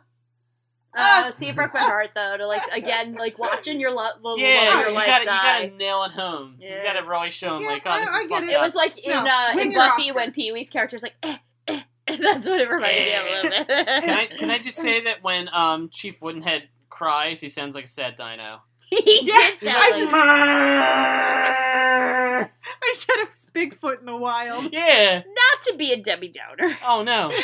[0.96, 2.38] Uh, see, it broke my heart though.
[2.38, 5.30] To like again, like watching your love, the Yeah, love your you life gotta, you
[5.30, 6.56] gotta nail it home.
[6.60, 6.78] Yeah.
[6.78, 8.54] You gotta really show them, Yeah, like, oh, I- this I is get fucked it.
[8.54, 10.14] It was like in No, uh, in Buffy Oscar.
[10.16, 12.18] when Pee Wee's character's like, eh, eh, eh.
[12.22, 13.68] that's what it reminded me of a little bit.
[14.04, 17.86] Can I can I just say that when um Chief Woodenhead cries, he sounds like
[17.86, 18.62] a sad dino.
[19.04, 19.90] he Yeah, did sound I
[22.40, 22.52] like.
[22.84, 24.72] I said it was Bigfoot in the wild.
[24.72, 25.18] yeah.
[25.26, 26.78] Not to be a Debbie Downer.
[26.86, 27.32] Oh no.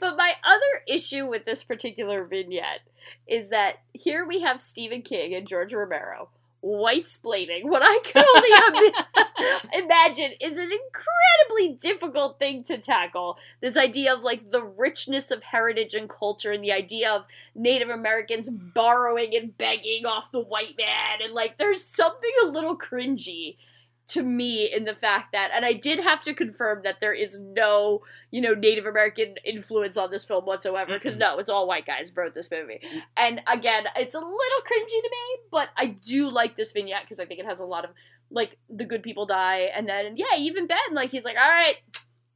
[0.00, 2.82] But my other issue with this particular vignette
[3.26, 6.28] is that here we have Stephen King and George Romero
[6.60, 8.92] white splaining what I can only
[9.72, 13.38] im- imagine is an incredibly difficult thing to tackle.
[13.60, 17.88] This idea of like the richness of heritage and culture and the idea of Native
[17.88, 23.56] Americans borrowing and begging off the white man and like there's something a little cringy
[24.08, 27.38] to me in the fact that, and I did have to confirm that there is
[27.38, 31.84] no, you know, Native American influence on this film whatsoever, because no, it's all white
[31.86, 32.80] guys wrote this movie.
[33.16, 37.20] And again, it's a little cringy to me, but I do like this vignette because
[37.20, 37.90] I think it has a lot of,
[38.30, 41.76] like, the good people die, and then, yeah, even Ben, like, he's like, all right,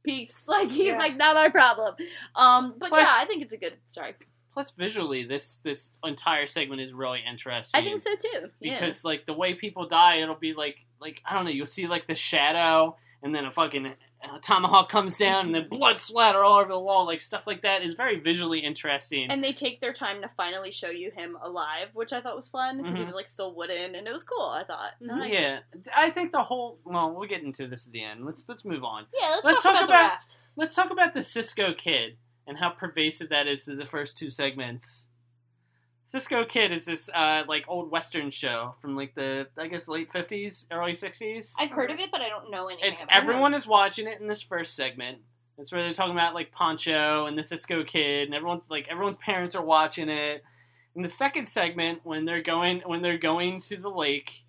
[0.03, 0.45] peace.
[0.47, 0.97] Like, he's Yeah.
[0.97, 1.95] like, not my problem.
[2.35, 4.13] Um, but Plus- yeah, I think it's a good, sorry.
[4.51, 7.81] Plus, visually, this this entire segment is really interesting.
[7.81, 8.49] I think so too.
[8.59, 8.75] Yeah.
[8.79, 11.51] because like the way people die, it'll be like like I don't know.
[11.51, 15.67] You'll see like the shadow, and then a fucking uh, tomahawk comes down, and then
[15.69, 17.05] blood splatter all over the wall.
[17.05, 19.29] Like stuff like that is very visually interesting.
[19.29, 22.47] And they take their time to finally show you him alive, which I thought was
[22.47, 23.07] fun because he Mhm.
[23.07, 24.45] was like still wooden, and it was cool.
[24.49, 24.91] I thought.
[25.01, 25.59] No, I- yeah,
[25.93, 26.79] I think the whole.
[26.85, 28.25] Well, we'll get into this at the end.
[28.25, 29.05] Let's let's move on.
[29.13, 30.37] Yeah, let's, Let's talk, talk about, the about- raft.
[30.55, 34.29] Let's talk about the Cisco Kid and how pervasive that is to the first two
[34.29, 35.07] segments.
[36.05, 40.11] Cisco Kid is this uh, like old Western show from like the I guess late
[40.11, 41.55] fifties, early sixties.
[41.59, 42.91] I've heard of it, but I don't know anything.
[42.91, 45.19] It's everyone is watching it in this first segment.
[45.57, 49.17] It's where they're talking about like Pancho and the Cisco Kid, and everyone's like everyone's
[49.17, 50.43] parents are watching it.
[50.95, 54.42] In the second segment, when they're going when they're going to the lake,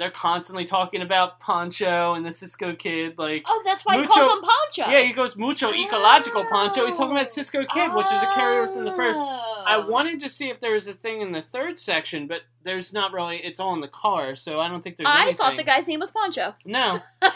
[0.00, 3.18] they're constantly talking about Pancho and the Cisco Kid.
[3.18, 4.90] Like, Oh, that's why he calls him Pancho.
[4.90, 5.74] yeah, he goes mucho oh.
[5.74, 6.86] ecological Pancho.
[6.86, 9.20] He's talking about Cisco Kid, which is a carryover from the first.
[9.20, 9.86] I Oh.
[9.86, 13.12] wanted to see if there was a thing in the third section, but there's not
[13.12, 13.44] really.
[13.44, 15.06] It's all in the car, so I don't think there's.
[15.06, 15.36] I anything.
[15.36, 16.54] thought the guy's name was Pancho.
[16.64, 17.00] No,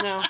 [0.00, 0.22] no.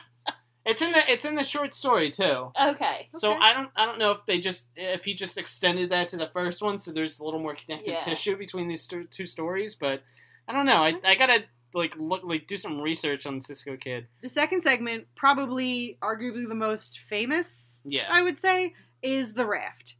[0.65, 2.51] It's in the it's in the short story too.
[2.63, 3.09] Okay.
[3.15, 3.41] So okay.
[3.43, 6.29] I don't I don't know if they just if he just extended that to the
[6.29, 7.99] first one, so there's a little more connective Yeah.
[7.99, 9.75] tissue between these two, two stories.
[9.75, 10.03] But
[10.47, 10.83] I don't know.
[10.83, 11.07] I, mm-hmm.
[11.07, 11.45] I gotta
[11.75, 14.07] like look like do some research on Cisco Kid.
[14.23, 19.95] The second segment, probably arguably the most famous, Yeah, I would say, is the raft,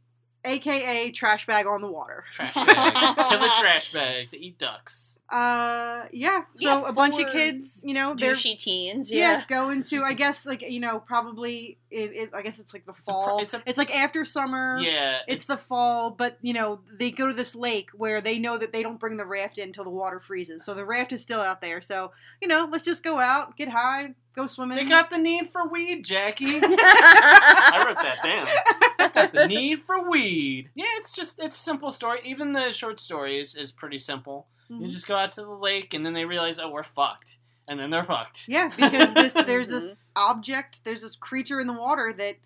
[0.45, 2.23] aka trash bag on the water.
[2.31, 5.19] trash bag, kill the trash bags, eat ducks.
[5.29, 6.41] Uh, yeah.
[6.55, 9.11] So Yeah, a bunch of kids, you know, they're douchey teens.
[9.11, 9.43] yeah, Yeah.
[9.47, 12.91] go into I guess like you know probably it, it I guess it's like the
[12.93, 13.39] a pro- fall.
[13.41, 14.79] it's a- it's like after summer.
[14.81, 18.57] Yeah, It's, the fall, but you know they go to this lake where they know
[18.57, 20.63] that they don't bring the raft in until the water freezes.
[20.65, 21.81] So the raft is still out there.
[21.81, 22.11] So
[22.41, 24.77] you know, let's just go out, get high, go swimming.
[24.77, 26.45] They got the need for weed, Jackie.
[26.61, 29.11] I wrote that down.
[29.13, 30.69] Got the need for weed.
[30.75, 32.19] Yeah, it's just it's a simple story.
[32.23, 34.47] Even the short story is, is pretty simple.
[34.69, 34.91] You Mhm.
[34.91, 37.37] just go out to the lake and then they realize, oh, we're fucked,
[37.67, 38.47] and then they're fucked.
[38.47, 39.97] Yeah, because this there's this Mhm.
[40.15, 42.37] object, there's this creature in the water that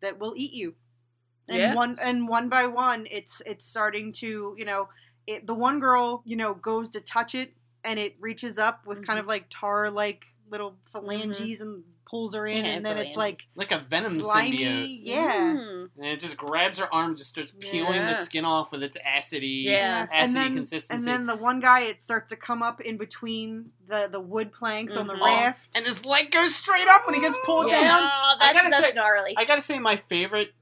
[0.00, 0.74] that will eat you.
[1.48, 1.74] And Yeah.
[1.74, 4.88] one and one by one, it's it's starting to you know,
[5.26, 8.98] it, the one girl you know goes to touch it and it reaches up with
[8.98, 9.06] Mm-hmm.
[9.06, 13.16] kind of like tar like little phalanges and pulls her in, Yeah, and then it's
[13.16, 14.58] like Like a venom slimy.
[14.58, 15.00] symbiote.
[15.04, 15.54] Yeah.
[15.56, 15.88] Mm.
[15.96, 18.08] And it just grabs her arm, just starts peeling Yeah.
[18.10, 20.06] the skin off with its acidy, Yeah.
[20.12, 23.72] and acidy then and then the one guy it starts to come up in between
[23.88, 25.24] the the wood planks on the Mhm.
[25.24, 25.76] raft.
[25.76, 28.02] and his leg goes straight up when he gets pulled Yeah, down.
[28.04, 29.34] oh, I gotta that's say- gnarly.
[29.36, 30.54] I gotta say, my favorite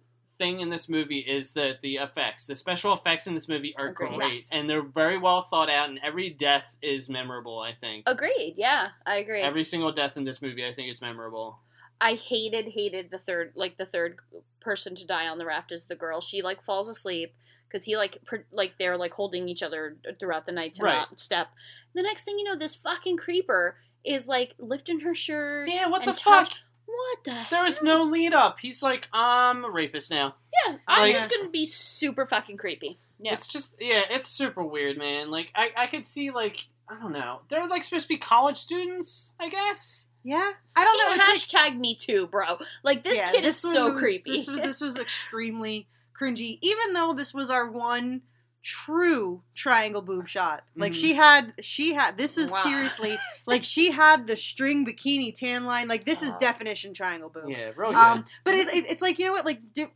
[0.43, 2.47] thing in this movie is the the effects.
[2.49, 4.17] The special effects in this movie are Agreed.
[4.17, 4.51] great, Yes.
[4.53, 5.89] and they're very well thought out.
[5.89, 7.61] And every death is memorable.
[7.61, 8.55] I think Agreed.
[8.57, 9.41] Yeah, I agree.
[9.41, 11.61] every single death in this movie, I think, is memorable.
[12.01, 14.17] I hated hated the third like the third
[14.61, 16.21] person to die on the raft is the girl.
[16.21, 17.33] She like falls asleep
[17.69, 20.95] because he like pr- like they're like holding each other throughout the night to Right.
[20.97, 21.49] not step.
[21.95, 25.69] The next thing you know, this fucking creeper is like lifting her shirt.
[25.69, 26.49] Yeah, what the and fuck?
[26.93, 27.57] Touch- What the?
[27.57, 28.59] There is no lead up.
[28.61, 30.35] He's like, I'm a rapist now.
[30.67, 32.99] yeah, I'm like- just gonna be super fucking creepy.
[33.19, 33.35] Yeah.
[33.35, 35.31] It's just yeah, it's super weird, man.
[35.31, 37.41] Like I, I could see like I don't know.
[37.49, 40.09] They're like supposed to be college students, I guess.
[40.25, 41.15] yeah, I don't know.
[41.25, 42.59] It's like- Hashtag me too, bro.
[42.83, 44.33] Like this Yeah, kid is one so was- creepy.
[44.33, 45.87] This was this was extremely
[46.21, 46.59] cringy.
[46.61, 48.23] Even though this was our one
[48.63, 50.65] true triangle boob shot.
[50.77, 51.01] Like Mhm.
[51.01, 52.63] she had she had this is Wow.
[52.63, 55.89] seriously like she had the string bikini tan line.
[55.89, 57.49] Like this is definition triangle boob.
[57.51, 57.97] Yeah, real good.
[57.97, 59.45] Um, but it, it, it's like you know what?
[59.45, 59.89] Like, do,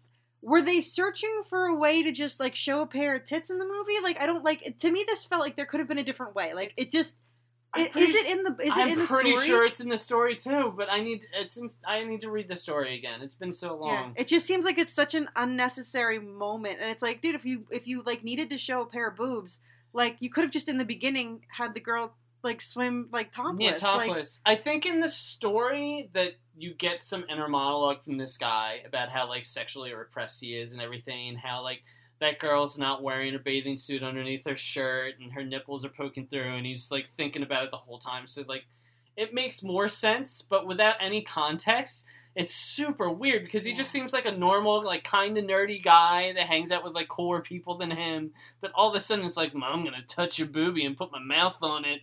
[0.42, 3.58] were they searching for a way to just like show a pair of tits in
[3.58, 4.00] the movie?
[4.02, 4.78] Like, I don't like.
[4.78, 6.52] To me, this felt like there could have been a different way.
[6.54, 7.18] Like, it just
[7.76, 9.80] I'm i- pretty is it in the is I'm it in the pretty sure it's
[9.80, 12.96] in the story too, but I need it's in, I need to read the story
[12.98, 13.22] again.
[13.22, 13.72] It's been so Yeah.
[14.02, 14.14] long.
[14.16, 17.66] It just seems like it's such an unnecessary moment, and it's like, dude, if you
[17.70, 19.60] if you like needed to show a pair of boobs,
[19.92, 23.60] like you could have just in the beginning had the girl like swim like topless.
[23.60, 24.40] Yeah, Like, topless.
[24.46, 29.08] I think in the story that you get some inner monologue from this guy about
[29.10, 31.82] how like sexually repressed he is and everything, and how like
[32.20, 36.26] that girl's not wearing a bathing suit underneath her shirt and her nipples are poking
[36.26, 38.26] through, and he's like thinking about it the whole time.
[38.26, 38.66] So like,
[39.16, 42.06] it makes more sense, but without any context.
[42.38, 46.34] It's super weird because he just seems like a normal, like kind of nerdy guy
[46.34, 48.32] that hangs out with like cooler people than him.
[48.60, 51.10] That all of a sudden it's like, "Mom, I'm gonna touch your boobie and put
[51.10, 52.02] my mouth on it,"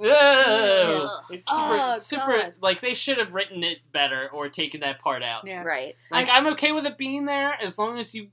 [0.00, 1.24] Ugh.
[1.30, 2.26] It's super, Oh, super.
[2.26, 2.54] God.
[2.60, 5.46] Like they should have written it better or taken that part out.
[5.46, 5.62] Yeah.
[5.62, 5.96] Right.
[6.10, 8.30] Like I'm okay with it being there as long as you like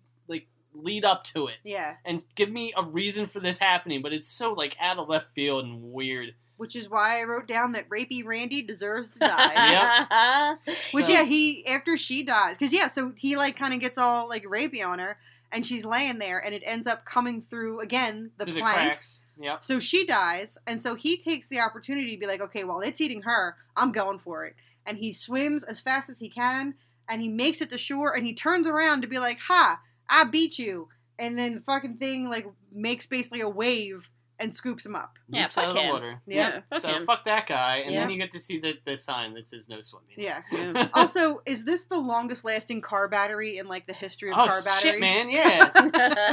[0.74, 1.96] lead up to it Yeah.
[2.06, 4.02] and give me a reason for this happening.
[4.02, 6.34] But it's so like out of left field and weird.
[6.58, 10.56] Which is why I wrote down that rapey Randy deserves to die.
[10.92, 13.98] Which So- yeah, he after she dies, because yeah, so he like kind of gets
[13.98, 15.18] all like rapey on her,
[15.52, 18.78] and she's laying there, and it ends up coming through again the Through planks.
[18.78, 19.22] cracks.
[19.42, 19.64] Yep.
[19.64, 23.02] So she dies, and so he takes the opportunity to be like, okay, well, it's
[23.02, 23.56] eating her.
[23.76, 24.56] I'm going for it.
[24.86, 26.76] And he swims as fast as he can,
[27.10, 29.80] and he makes it to shore, and he turns around to be like, ha,
[30.12, 30.90] I beat you.
[31.18, 34.10] And then the fucking thing, like, makes basically a wave
[34.40, 35.20] and scoops him up.
[35.30, 35.90] Yeah, Leaps fuck out of the him.
[35.94, 36.22] water.
[36.26, 37.06] Yeah, fuck so him.
[37.06, 38.00] fuck that guy, and Yeah.
[38.02, 40.16] then you get to see the, the sign that says no swimming.
[40.18, 40.42] Yeah.
[40.52, 40.88] Yeah.
[40.96, 44.64] also, is this the longest lasting car battery in, like, the history of Oh car
[44.64, 44.82] batteries?
[44.82, 45.30] shit, man!
[45.30, 45.70] Yeah,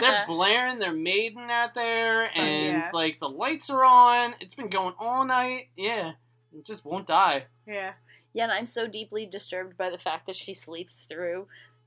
[0.00, 2.90] they're blaring their maiden out there, oh, and yeah.
[2.94, 4.34] like the lights are on.
[4.40, 5.68] It's been going all night.
[5.76, 6.12] Yeah,
[6.56, 7.44] it just won't die.
[7.66, 7.92] Yeah.
[8.32, 11.46] Yeah, and I'm so deeply disturbed by the fact that she sleeps through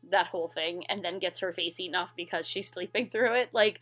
[0.10, 3.50] that whole thing and then gets her face eaten off because she's sleeping through it.
[3.54, 3.80] Like,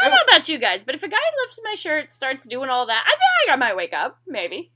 [0.00, 2.70] I don't know about you guys, but if a guy lifts my shirt, starts doing
[2.70, 4.18] all that, I feel like I might wake up.
[4.26, 4.72] Maybe.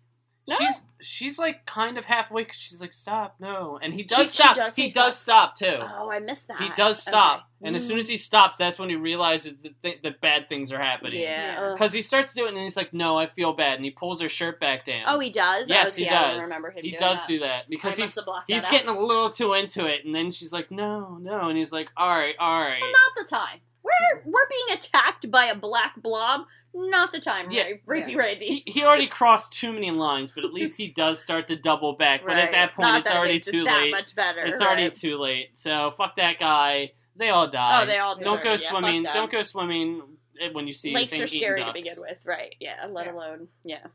[0.49, 0.57] No?
[0.59, 2.45] She's she's like kind of halfway.
[2.45, 4.57] 'cause she's like, stop, no, and he does She- she stop.
[4.57, 5.79] does he does stop too.
[5.81, 6.61] Oh, I missed that.
[6.61, 7.69] He does stop, Okay.
[7.69, 8.01] and as soon Mm.
[8.01, 11.21] as he stops, that's when he realizes that, th- that bad things are happening.
[11.21, 11.59] Yeah.
[11.61, 11.75] Ugh.
[11.79, 14.21] because he starts doing it, and he's like, "No, I feel bad," and he pulls
[14.21, 15.05] her shirt back down.
[15.07, 15.69] Oh, he does?
[15.69, 16.45] Yes, was- he yeah, I don't does.
[16.49, 17.29] remember him he doing does that.
[17.29, 20.05] do that because I he's must have he's that getting a little too into it,
[20.05, 23.25] and then she's like, "No, no," and he's like, "All right, all right." Well, not
[23.25, 23.61] the time.
[23.85, 26.47] We're we're being attacked by a black blob.
[26.75, 27.69] Not the time, Yeah.
[27.69, 27.75] yeah.
[27.87, 28.63] Rapey Randy.
[28.67, 31.95] He, he already crossed too many lines, but at least he does start to double
[31.95, 32.23] back.
[32.25, 33.91] But at that point, Not it's that already makes it too that late.
[33.91, 35.51] much better, It's already too late.
[35.59, 36.93] So fuck that guy.
[37.17, 37.83] They all die.
[37.83, 38.59] Oh, they all don't go it.
[38.59, 39.03] Swimming.
[39.03, 39.13] them.
[39.13, 40.03] don't go swimming
[40.41, 42.55] eh, when you see Lakes anything are scary eating to begin with, right?
[42.59, 43.13] Yeah, let Yeah.
[43.13, 43.87] alone yeah.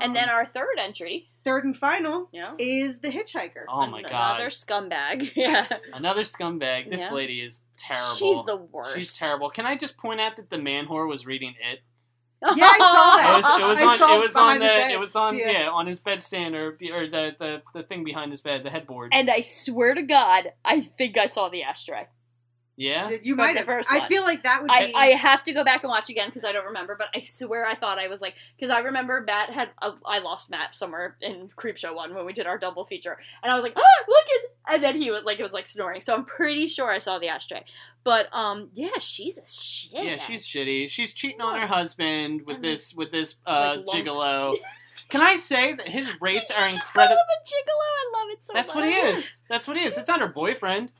[0.00, 2.52] And then our third entry, Third and final Yeah.
[2.58, 3.64] is the hitchhiker.
[3.68, 4.36] Oh my god.
[4.36, 5.32] another scumbag.
[5.36, 6.90] Yeah, Another scumbag.
[6.90, 7.12] This Yeah.
[7.12, 8.14] lady is terrible.
[8.16, 8.94] She's the worst.
[8.96, 9.50] She's terrible.
[9.50, 11.80] Can I just point out that the man whore was reading it?
[12.56, 13.32] Yeah, I saw that.
[13.34, 13.98] It was, it was I on.
[13.98, 14.66] saw It was on behind the.
[14.66, 14.90] bed.
[14.92, 15.36] It was on.
[15.38, 15.50] Yeah.
[15.50, 15.68] Yeah.
[15.70, 19.12] on his bedstand or or the, the the thing behind his bed, the headboard.
[19.12, 22.06] And I swear to God, I think I saw the ashtray.
[22.78, 23.06] Yeah.
[23.08, 23.66] Did you But might the have.
[23.66, 24.08] first I one.
[24.08, 24.94] feel like that would I, be.
[24.94, 27.66] I have to go back and watch again because I don't remember, but I swear
[27.66, 31.16] I thought I was like because I remember Matt had uh, I lost Matt somewhere
[31.20, 34.24] in Creepshow one when we did our double feature, and I was like, ah, look
[34.68, 36.98] at, and then he was like it was like snoring, so I'm pretty sure I
[36.98, 37.64] saw the ashtray,
[38.04, 39.90] but um yeah, she's a shit.
[40.04, 40.88] Yeah, she's shitty.
[40.88, 44.54] She's cheating on her husband with And this with this uh, like, lump- gigolo.
[45.10, 47.22] Can I say that his rates Did you are just call him incredible?
[47.30, 47.80] a gigolo?
[47.80, 48.58] I love it so much.
[48.66, 48.84] That's much.
[48.84, 49.32] what he is.
[49.48, 49.96] That's what he is.
[49.98, 50.90] It's not her boyfriend.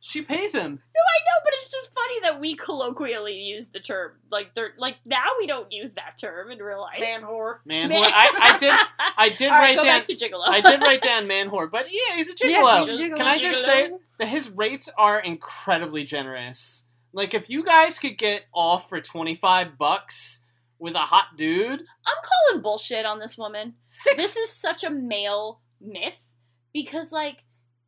[0.00, 0.62] She pays him.
[0.62, 4.72] No, I know, but it's just funny that we colloquially use the term like they're
[4.78, 7.00] like now we don't use that term in real life.
[7.00, 7.58] man whore.
[7.66, 8.10] Man, Man- whore.
[8.14, 8.74] I, I did.
[9.16, 9.98] I did All right, write go down.
[9.98, 10.46] back to gigolo.
[10.46, 12.88] I did write down man whore, but yeah, he's a Yeah, gigolo.
[12.88, 13.16] he's gigolo.
[13.16, 13.64] Can I just Gigolo.
[13.66, 13.90] say
[14.20, 16.86] that his rates are incredibly generous?
[17.12, 20.42] Like if you guys could get off for twenty five bucks
[20.78, 22.16] with a hot dude, I'm
[22.50, 23.74] calling bullshit on this woman.
[23.86, 24.22] six.
[24.22, 26.24] This is such a male myth
[26.72, 27.38] because, like,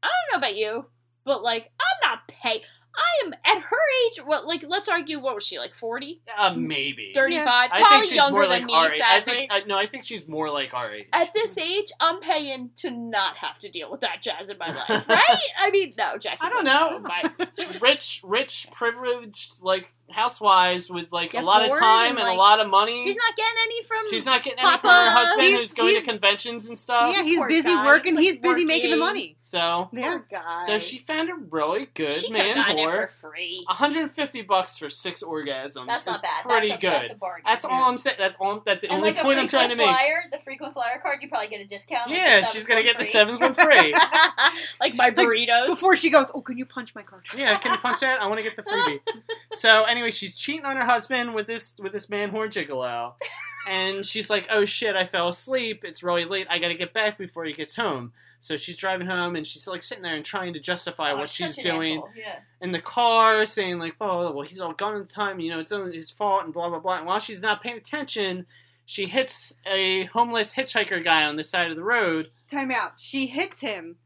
[0.02, 0.86] I don't know about you,
[1.30, 2.60] but like, I'm not pay.
[2.92, 3.76] I am at her
[4.08, 4.18] age.
[4.24, 5.20] What, like, let's argue.
[5.20, 5.76] What was she like?
[5.76, 6.22] 40?
[6.36, 7.12] uh, maybe.
[7.14, 7.46] 35?
[7.46, 9.00] I Probably think she's younger more than like me, our age.
[9.00, 11.06] I think, I, no, I think she's more like our age.
[11.12, 14.74] At this age, I'm paying to not have to deal with that jazz in my
[14.74, 15.38] life, right?
[15.60, 17.00] I mean, no, Jackie's I don't like, know.
[17.38, 22.18] "Oh, my- rich, rich, privileged, like housewives with like Get a lot of time and,
[22.18, 22.98] and, like, a lot of money.
[22.98, 23.98] She's not getting any from.
[24.10, 27.14] She's not getting any from her husband He's- who's going to conventions and stuff.
[27.16, 27.84] yeah, he's poor busy guy.
[27.84, 28.16] working.
[28.16, 29.36] He's, He's, like, busy making the money.
[29.42, 30.10] So, Yeah.
[30.18, 30.62] Poor guy.
[30.66, 33.08] so she found a really good she man could've it whore.
[33.10, 33.64] for free.
[33.66, 35.86] 150 bucks for six orgasms.
[35.86, 36.44] That's not bad.
[36.44, 36.92] Pretty that's a, good.
[36.92, 37.42] That's a bargain.
[37.46, 38.16] That's all I'm saying.
[38.18, 38.62] That's all.
[38.64, 39.88] That's the And only like point I'm trying to make.
[39.88, 42.10] flyer, the frequent flyer card, you probably get a discount.
[42.10, 43.94] Yeah, seventh she's gonna one get the seventh one free.
[44.80, 45.68] like my burritos.
[45.68, 47.24] Before she goes, oh, can you punch my card?
[47.36, 48.20] Yeah, can you punch that?
[48.20, 49.00] I want to get the freebie.
[49.52, 53.12] So anyway, she's cheating on her husband with this with this man whore gigolo,
[53.68, 55.84] and she's like, "Oh shit, I fell asleep.
[55.84, 56.46] It's really late.
[56.48, 59.68] I got to get back before he gets home." So she's driving home, and she's
[59.68, 62.38] like sitting there and trying to justify Oh, what she's doing asshole, Yeah.
[62.62, 65.40] in the car, saying like, "Oh, well, he's all gone in time.
[65.40, 66.96] You know, it's only his fault," and blah blah blah.
[66.98, 68.46] And while she's not paying attention,
[68.86, 72.30] she hits a homeless hitchhiker guy on the side of the road.
[72.50, 72.92] Time out.
[72.98, 73.96] She hits him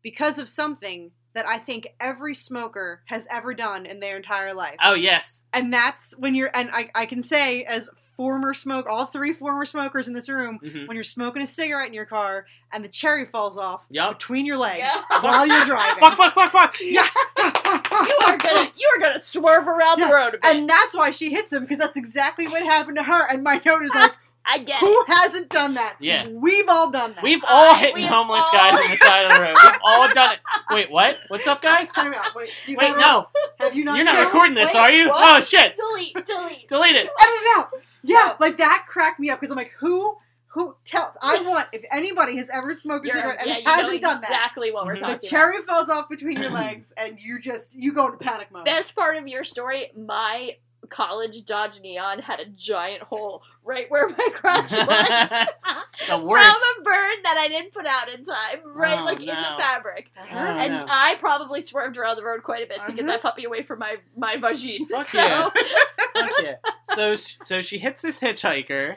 [0.00, 4.76] because of something that I think every smoker has ever done in their entire life.
[4.82, 9.06] Oh yes, And that's when you're, and I, I can say, as former smoke, all
[9.06, 10.86] three former smokers in this room, Mhm.
[10.86, 14.18] when you're smoking a cigarette in your car and the cherry falls off Yup.
[14.18, 15.20] between your legs Yeah.
[15.22, 15.98] while you're driving.
[16.04, 16.76] fuck, fuck, fuck, fuck.
[16.80, 17.16] Yes!
[17.92, 20.44] You are gonna you are gonna swerve around Yeah, the road a bit.
[20.44, 23.26] And that's why she hits him, because that's exactly what happened to her.
[23.30, 24.12] And my note is like,
[24.44, 25.06] I get Who it.
[25.08, 25.96] hasn't done that?
[26.00, 26.26] Yeah.
[26.28, 27.22] We've all done that.
[27.22, 29.56] We've all I- hit we've homeless all- guys on the side of the road.
[29.62, 30.40] We've all done it.
[30.70, 31.16] Wait, what?
[31.28, 31.92] What's up, guys?
[31.96, 33.26] Wait, you Wait, gotta- no.
[33.60, 33.96] Have you not?
[33.96, 34.24] You're not no?
[34.24, 35.08] recording this, Wait, are you?
[35.10, 35.36] what?
[35.36, 35.72] Oh shit!
[35.76, 36.68] Delete, delete.
[36.68, 37.06] Delete it.
[37.06, 37.70] Edit it out.
[38.02, 40.16] Yeah, like that cracked me up because I'm like, who,
[40.48, 40.74] who?
[40.84, 41.14] Tell.
[41.22, 44.20] I want if anybody has ever smoked a You're- cigarette and yeah, hasn't know done
[44.22, 44.30] that.
[44.30, 44.98] exactly what we're Mhm.
[44.98, 48.50] The talking cherry falls off between your legs, and you just you go into panic
[48.50, 48.64] mode.
[48.64, 50.56] Best part of your story, my
[50.88, 54.78] college Dodge Neon had a giant hole right where my crotch was.
[54.78, 56.06] The worst.
[56.06, 56.64] From worst.
[56.78, 60.10] a burn that I didn't put out in time, right Oh, like in the fabric.
[60.18, 60.86] Oh, and no.
[60.88, 63.30] I probably swerved around the road quite a bit to get that uh-huh.
[63.30, 64.88] puppy away from my my vagine.
[64.88, 65.48] Fuck so yeah.
[66.14, 66.54] Fuck yeah.
[66.94, 68.96] So so she hits this hitchhiker,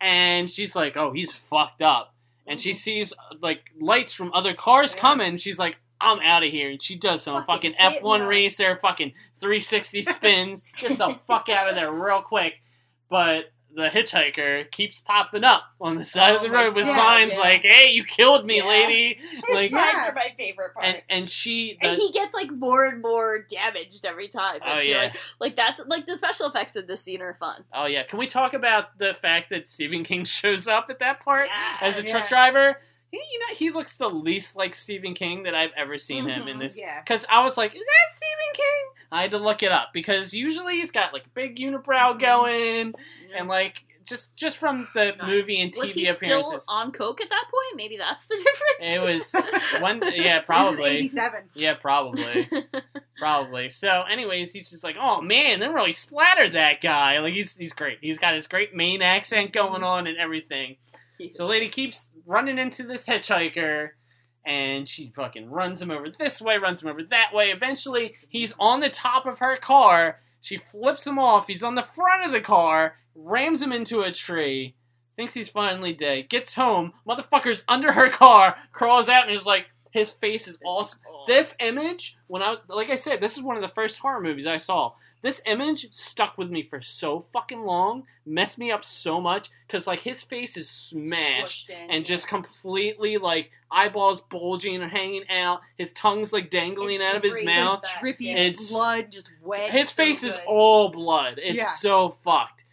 [0.00, 2.14] and she's like, "Oh, he's fucked up."
[2.46, 2.76] And she mm-hmm.
[2.76, 5.00] sees like lights from other cars Yeah.
[5.00, 5.36] coming.
[5.36, 8.28] She's like, "I'm out of here." And she does some Fucking fucking F1 and run.
[8.28, 12.54] racer, fucking 360 spins, gets the fuck out of there real quick.
[13.08, 16.94] But the hitchhiker keeps popping up on the side of Oh the road with God,
[16.94, 17.38] signs yeah.
[17.40, 18.66] like, "Hey, you killed me, Yeah.
[18.66, 20.08] lady!" his Like, signs Yeah.
[20.10, 20.84] are my favorite part.
[20.86, 24.60] and and she and he gets like more and more damaged every time.
[24.62, 24.98] Oh, she, yeah.
[25.04, 27.64] like, like that's like the special effects in this scene are fun.
[27.72, 31.20] Oh yeah, can we talk about the fact that Stephen King shows up at that
[31.24, 31.48] part
[31.80, 32.78] as a truck driver?
[33.12, 36.48] He, you know, he looks the least like Stephen King that I've ever seen him
[36.48, 36.60] in Mhm.
[36.60, 36.80] this.
[36.80, 37.00] Yeah.
[37.00, 39.04] Because I was like, is that Stephen King?
[39.12, 42.20] I had to look it up because usually he's got like a big unibrow Mhm.
[42.20, 42.94] going
[43.36, 47.28] and like just just from the movie and TV Was he still on coke at
[47.30, 47.76] that point?
[47.76, 48.34] Maybe that's the
[48.80, 48.80] difference.
[48.80, 49.52] It was
[49.82, 51.50] one, yeah, probably, 87.
[51.54, 52.48] yeah, probably.
[53.18, 53.70] Probably.
[53.70, 57.72] So, anyways, he's just like, "Oh man, they really splattered that guy." Like he's he's
[57.72, 57.98] great.
[58.00, 60.76] He's got his great Maine accent going on and everything.
[61.32, 63.90] So, lady keeps running into this hitchhiker,
[64.44, 67.50] and she fucking runs him over this way, runs him over that way.
[67.50, 70.20] Eventually, he's on the top of her car.
[70.40, 71.46] She flips him off.
[71.46, 74.74] He's on the front of the car, rams him into a tree.
[75.14, 76.28] Thinks he's finally dead.
[76.28, 76.94] Gets home.
[77.06, 78.56] Motherfucker's under her car.
[78.72, 81.00] Crawls out and is like, his face is awesome.
[81.26, 84.20] This image, when I was, like I said, this is one of the first horror
[84.20, 84.92] movies I saw.
[85.22, 89.86] This image stuck with me for so fucking long, messed me up so much, because
[89.86, 95.60] like his face is smashed in, and just completely like eyeballs bulging and hanging out,
[95.78, 97.78] his tongue's like dangling It's out of his mouth.
[97.84, 98.36] effects, Drippy yeah.
[98.38, 99.70] It's- blood, just wet.
[99.70, 101.38] His so face is all blood.
[101.40, 101.70] It's Yeah.
[101.70, 102.64] so fucked.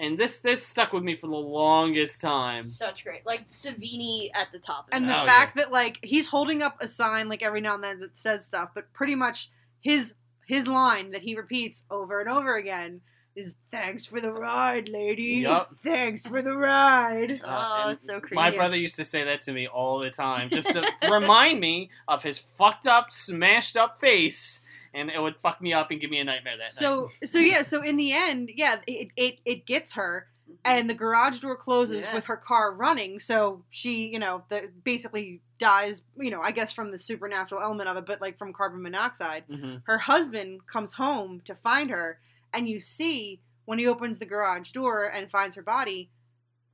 [0.00, 2.66] And this this stuck with me for the longest time.
[2.66, 4.86] Such great, like Savini at the top.
[4.88, 5.08] Of and it.
[5.08, 8.00] the Oh, fact that like he's holding up a sign like every now and then
[8.00, 9.50] that says stuff, but pretty much
[9.80, 10.14] his
[10.48, 13.02] his line that he repeats over and over again
[13.36, 15.42] is "Thanks for the ride, lady.
[15.42, 15.76] Yup.
[15.84, 18.34] Thanks for the ride." Uh, oh, and it's so creepy.
[18.34, 21.90] My brother used to say that to me all the time, just to remind me
[22.08, 24.62] of his fucked up, smashed up face,
[24.94, 26.70] and it would fuck me up and give me a nightmare that night.
[26.70, 30.28] So so yeah, so in the end, yeah, it it, it gets her.
[30.64, 32.14] And the garage door closes Yeah.
[32.14, 36.02] with her car running, so she, you know, the, basically dies.
[36.16, 39.44] You know, I guess from the supernatural element of it, but like from carbon monoxide.
[39.48, 39.82] Mhm.
[39.86, 42.20] her husband comes home to find her
[42.52, 46.10] and you see when he opens the garage door and finds her body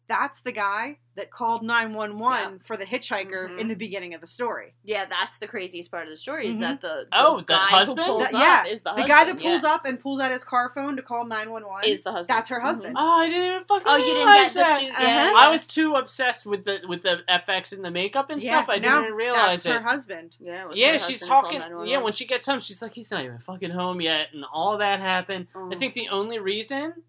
[0.09, 3.59] that's the guy that called 911 for the hitchhiker Mhm.
[3.61, 6.57] in the beginning of the story Yeah, that's the craziest part of the story is
[6.57, 6.61] Mhm.
[6.61, 8.01] that the, the Oh, the guy husband?
[8.01, 9.73] who pulls That- up yeah is the the guy that pulls yeah.
[9.75, 12.37] up and pulls out his car phone to call 911 is the husband.
[12.37, 14.81] that's her husband Oh, I didn't even fucking Oh, you didn't realize get the that.
[14.81, 14.91] suit.
[14.91, 15.03] Uh-huh.
[15.07, 18.57] Yeah, I was too obsessed with the with the FX and the makeup and yeah
[18.59, 18.69] stuff.
[18.69, 19.81] I didn't even realize that's it.
[19.83, 21.29] her husband Yeah, it was yeah, her she's husband who
[21.61, 21.89] called talking.
[21.89, 24.79] Yeah, when she gets home, she's like, "He's not even fucking home yet," and all
[24.79, 25.47] that happened.
[25.55, 25.79] I Oh.
[25.79, 27.05] think the only reason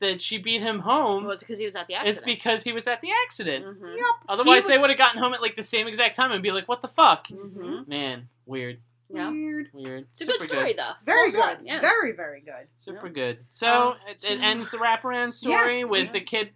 [0.00, 2.16] that she beat him home was because he was at the accident.
[2.16, 3.64] It's because he was at the accident.
[3.64, 3.96] Mhm.
[4.28, 6.50] Otherwise, He they would have gotten home at like the same exact time and be
[6.50, 7.86] like, "What the fuck?" Mhm.
[7.86, 8.80] Man, weird,
[9.12, 9.30] Yeah.
[9.30, 10.06] weird weird.
[10.12, 10.92] It's a good story though.
[11.04, 11.80] very Well good Yeah.
[11.80, 13.12] very very good Super Yeah.
[13.12, 13.38] good.
[13.50, 16.12] So Um, it, so- it ends the wraparound story Yeah, with yeah.
[16.12, 16.52] the kid.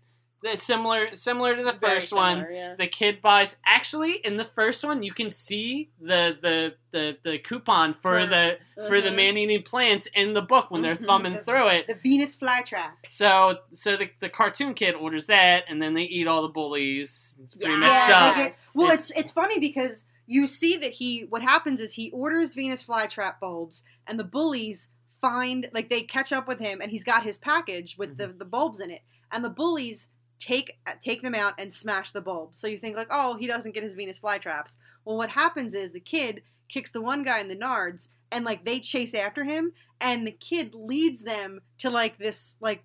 [0.54, 2.46] Similar, similar to the Very first one.
[2.52, 2.74] yeah.
[2.76, 3.56] The kid buys.
[3.64, 8.26] Actually, in the first one, you can see the the the, the coupon for, For-
[8.26, 11.06] the for the man eating plants in the book when they're Mhm.
[11.06, 11.86] thumbing The- through it.
[11.86, 16.26] the venus flytrap So so the, the cartoon kid orders that, and then they eat
[16.26, 17.36] all the bullies.
[17.42, 17.78] It's pretty Yeah.
[17.78, 18.36] messed Yeah, up.
[18.36, 21.20] they get- well, It's- it's, it's funny because you see that he.
[21.28, 24.88] What happens is he orders Venus flytrap bulbs, and the bullies
[25.20, 28.44] find like they catch up with him, and he's got his package with the the
[28.44, 30.08] bulbs in it, and the bullies
[30.44, 32.58] take uh, take them out and smash the bulbs.
[32.58, 34.76] So you think like, oh, he doesn't get his Venus flytraps.
[35.04, 38.64] Well, what happens is the kid kicks the one guy in the nards, and like
[38.64, 42.84] they chase after him, and the kid leads them to like this like.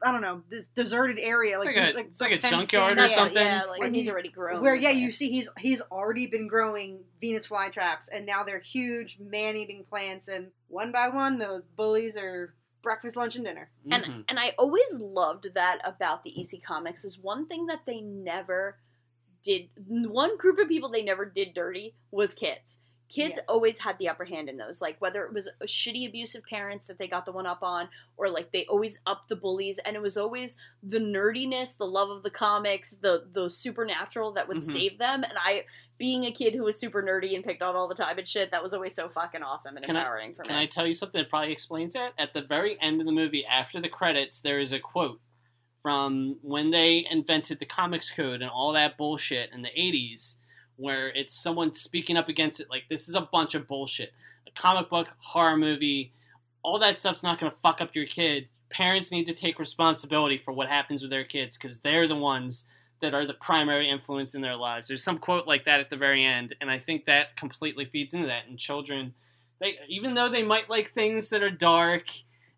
[0.00, 3.04] I don't know this deserted area, like like a- like it's like a junkyard in
[3.04, 3.42] or something.
[3.42, 4.62] Yeah, like Where he's already grown.
[4.62, 9.18] Where yeah, you see he's he's already been growing Venus flytraps, and now they're huge
[9.18, 13.70] man-eating plants, and one by one those bullies are breakfast, lunch, and dinner.
[13.90, 14.24] And Mhm.
[14.28, 18.78] and I always loved that about the EC Comics is one thing that they never
[19.42, 19.70] did.
[19.86, 22.78] One group of people they never did dirty was kids.
[23.08, 23.44] Kids Yeah.
[23.48, 24.82] always had the upper hand in those.
[24.82, 28.28] Like whether it was shitty abusive parents that they got the one up on, or
[28.28, 32.22] like they always upped the bullies, and it was always the nerdiness, the love of
[32.22, 34.62] the comics, the the supernatural that would Mhm.
[34.72, 35.24] save them.
[35.24, 35.64] And I,
[35.98, 38.50] being a kid who was super nerdy and picked on all the time and shit,
[38.52, 40.48] that was always so fucking awesome and Can I- empowering for me.
[40.48, 40.56] Can.
[40.56, 42.12] I tell you something that probably explains that?
[42.16, 45.20] At the very end of the movie, after the credits, there is a quote
[45.82, 50.36] from when they invented the comics code and all that bullshit in the 80s,
[50.76, 54.12] where it's someone speaking up against it, like, this is a bunch of bullshit.
[54.46, 56.12] A comic book, horror movie,
[56.62, 58.48] all that stuff's not going to fuck up your kid.
[58.70, 62.66] Parents need to take responsibility for what happens with their kids because they're the ones
[63.00, 64.88] that are the primary influence in their lives.
[64.88, 68.14] There's some quote like that at the very end, and I think that completely feeds
[68.14, 68.46] into that.
[68.48, 69.14] And children,
[69.60, 72.06] they even though they might like things that are dark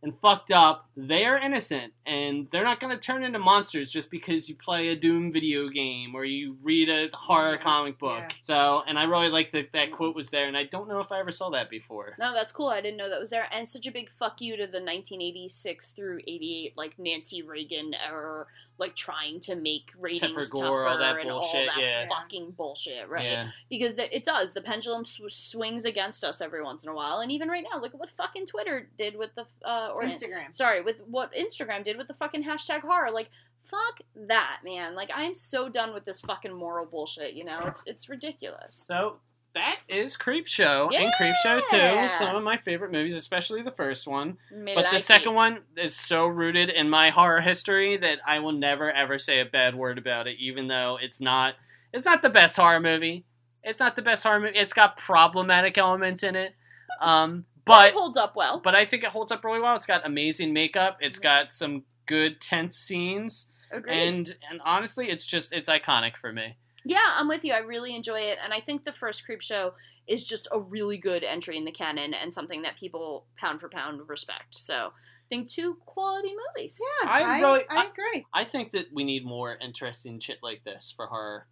[0.02, 4.10] and fucked up, they are innocent, and they're not going to turn into monsters just
[4.10, 8.24] because you play a Doom video game or you read a horror comic book.
[8.30, 8.36] Yeah.
[8.40, 11.12] So, and I really like that that quote was there, and I don't know if
[11.12, 12.16] I ever saw that before.
[12.18, 12.68] No, that's cool.
[12.68, 13.46] I didn't know that was there.
[13.52, 18.46] And such a big fuck you to the 1986 through 88, like Nancy Reagan era,
[18.80, 22.06] like trying to make ratings Gore, tougher all that and bullshit, all that yeah.
[22.08, 23.24] fucking bullshit, right?
[23.24, 23.48] Yeah.
[23.68, 24.54] Because the, it does.
[24.54, 27.78] The pendulum sw- swings against us every once in a while, and even right now,
[27.78, 30.54] look at what fucking Twitter did with the uh, or Instagram.
[30.56, 33.10] Sorry, with what Instagram did with the fucking hashtag horror.
[33.10, 33.28] Like,
[33.66, 34.94] fuck that, man.
[34.94, 37.34] Like, I'm so done with this fucking moral bullshit.
[37.34, 38.86] You know, it's it's ridiculous.
[38.88, 39.16] So
[39.54, 42.08] that is Creepshow and Creepshow Two.
[42.14, 44.38] Some of my favorite movies, especially the first one.
[44.52, 45.36] Me but like the second it.
[45.36, 49.44] one is so rooted in my horror history that I will never ever say a
[49.44, 51.54] bad word about it, even though it's not
[51.92, 53.24] it's not the best horror movie.
[53.62, 54.58] It's not the best horror movie.
[54.58, 56.54] It's got problematic elements in it.
[57.00, 58.60] Um, but it holds up well.
[58.62, 59.76] but I think it holds up really well.
[59.76, 60.98] It's got amazing makeup.
[61.00, 63.50] It's got some good tense scenes.
[63.72, 63.92] Agreed.
[63.92, 66.56] And and honestly, it's just it's iconic for me.
[66.84, 67.52] Yeah, I'm with you.
[67.52, 69.72] I really enjoy it, and I think the first Creepshow
[70.06, 73.68] is just a really good entry in the canon and something that people pound for
[73.68, 74.54] pound respect.
[74.56, 76.80] So, I think two quality movies.
[76.80, 78.26] Yeah, I I, really- I I- agree.
[78.34, 81.46] I think that we need more interesting shit like this for horror.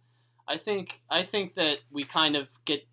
[0.47, 2.87] I think I think that we kind of get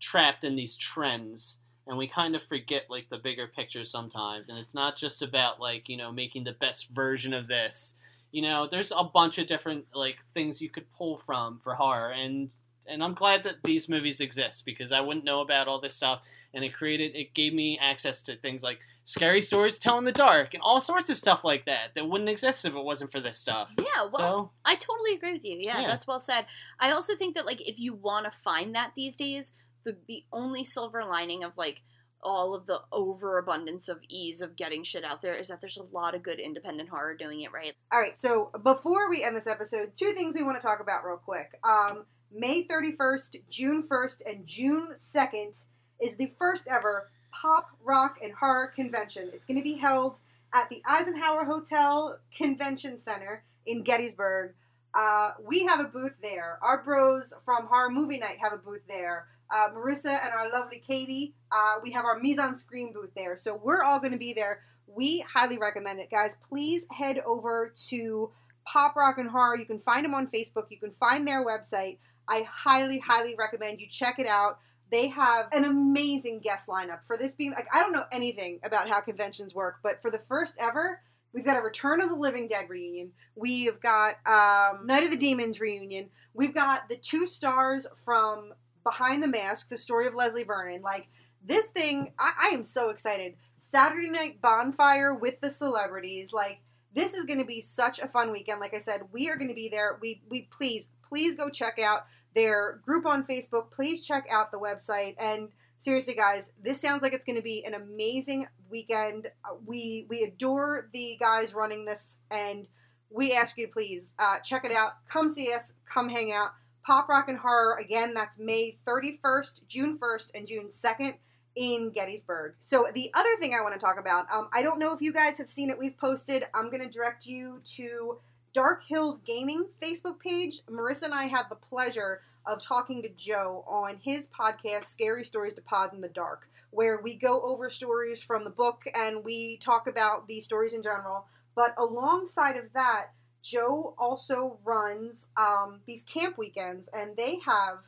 [0.00, 4.58] trapped in these trends and we kind of forget like the bigger picture sometimes and
[4.58, 7.94] it's not just about like, you know, making the best version of this.
[8.30, 12.10] You know, there's a bunch of different like things you could pull from for horror
[12.12, 12.50] and
[12.86, 16.22] and I'm glad that these movies exist because I wouldn't know about all this stuff
[16.54, 20.04] and it created it gave me access to things like scary stories to tell in
[20.04, 23.10] the dark and all sorts of stuff like that that wouldn't exist if it wasn't
[23.10, 23.68] for this stuff.
[23.78, 25.56] Yeah, well, So- I totally agree with you.
[25.58, 25.86] Yeah, Yeah.
[25.86, 26.46] that's well said.
[26.78, 29.54] I also think that like if you want to find that these days,
[29.84, 31.80] the the only silver lining of like
[32.22, 35.96] all of the overabundance of ease of getting shit out there is that there's a
[35.96, 37.74] lot of good independent horror doing it right.
[37.92, 41.04] All right, so before we end this episode, two things we want to talk about
[41.04, 41.58] real quick.
[41.64, 45.64] Um, May 31st, June 1st, and June 2nd
[46.00, 49.30] is the first ever pop, rock, and horror convention.
[49.32, 50.18] It's going to be held
[50.52, 54.54] at the Eisenhower Hotel Convention Center in Gettysburg.
[54.94, 56.58] Uh, we have a booth there.
[56.62, 59.26] Our bros from Horror Movie Night have a booth there.
[59.50, 63.36] Uh, Marissa and our lovely Katie, uh, we have our Mise en Scream booth there.
[63.36, 64.60] So we're all going to be there.
[64.86, 66.36] We highly recommend it, guys.
[66.48, 68.30] Please head over to
[68.66, 69.56] Pop Rock and Horror.
[69.56, 70.66] You can find them on Facebook.
[70.70, 71.98] You can find their website.
[72.28, 74.58] I highly, highly recommend you check it out.
[74.90, 78.88] They have an amazing guest lineup for this being like I don't know anything about
[78.88, 81.00] how conventions work, but for the first ever,
[81.32, 83.12] we've got a Return of the Living Dead reunion.
[83.34, 86.08] We've got um, Night of the Demons reunion.
[86.32, 88.52] We've got the two stars from
[88.84, 90.82] Behind the Mask, the story of Leslie Vernon.
[90.82, 91.08] Like
[91.44, 93.34] this thing, I, I am so excited.
[93.58, 96.32] Saturday night bonfire with the celebrities.
[96.32, 96.60] Like
[96.94, 98.60] this is going to be such a fun weekend.
[98.60, 99.98] Like I said, we are going to be there.
[100.00, 103.70] We we please please go check out their group on Facebook.
[103.70, 105.48] Please check out the website and
[105.78, 109.28] seriously guys, this sounds like it's going to be an amazing weekend.
[109.44, 112.66] Uh, We we adore the guys running this and
[113.10, 114.92] we ask you to please uh, check it out.
[115.08, 115.72] Come see us.
[115.88, 116.50] Come hang out.
[116.84, 118.14] Pop Rock and Horror again.
[118.14, 121.14] That's May 31st, June 1st, and June 2nd
[121.54, 122.54] in Gettysburg.
[122.60, 125.12] So the other thing I want to talk about, um, I don't know if you
[125.12, 125.78] guys have seen it.
[125.78, 126.44] We've posted.
[126.54, 128.18] I'm going to direct you to
[128.54, 130.62] Dark Hills Gaming Facebook page.
[130.66, 135.54] Marissa and I had the pleasure of talking to Joe on his podcast, Scary Stories
[135.54, 139.58] to Pod in the Dark, where we go over stories from the book and we
[139.58, 141.26] talk about the stories in general.
[141.54, 143.08] But alongside of that,
[143.42, 147.86] Joe also runs um, these camp weekends, and they have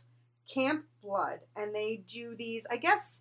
[0.53, 2.67] Camp Blood, and they do these.
[2.71, 3.21] I guess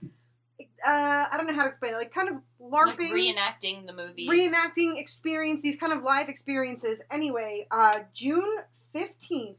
[0.86, 1.98] uh, I don't know how to explain it.
[1.98, 4.30] Like kind of Like LARPing, reenacting the movies.
[4.30, 7.02] reenacting experience, these kind of live experiences.
[7.12, 8.58] Anyway, uh, June
[8.96, 9.56] 15th,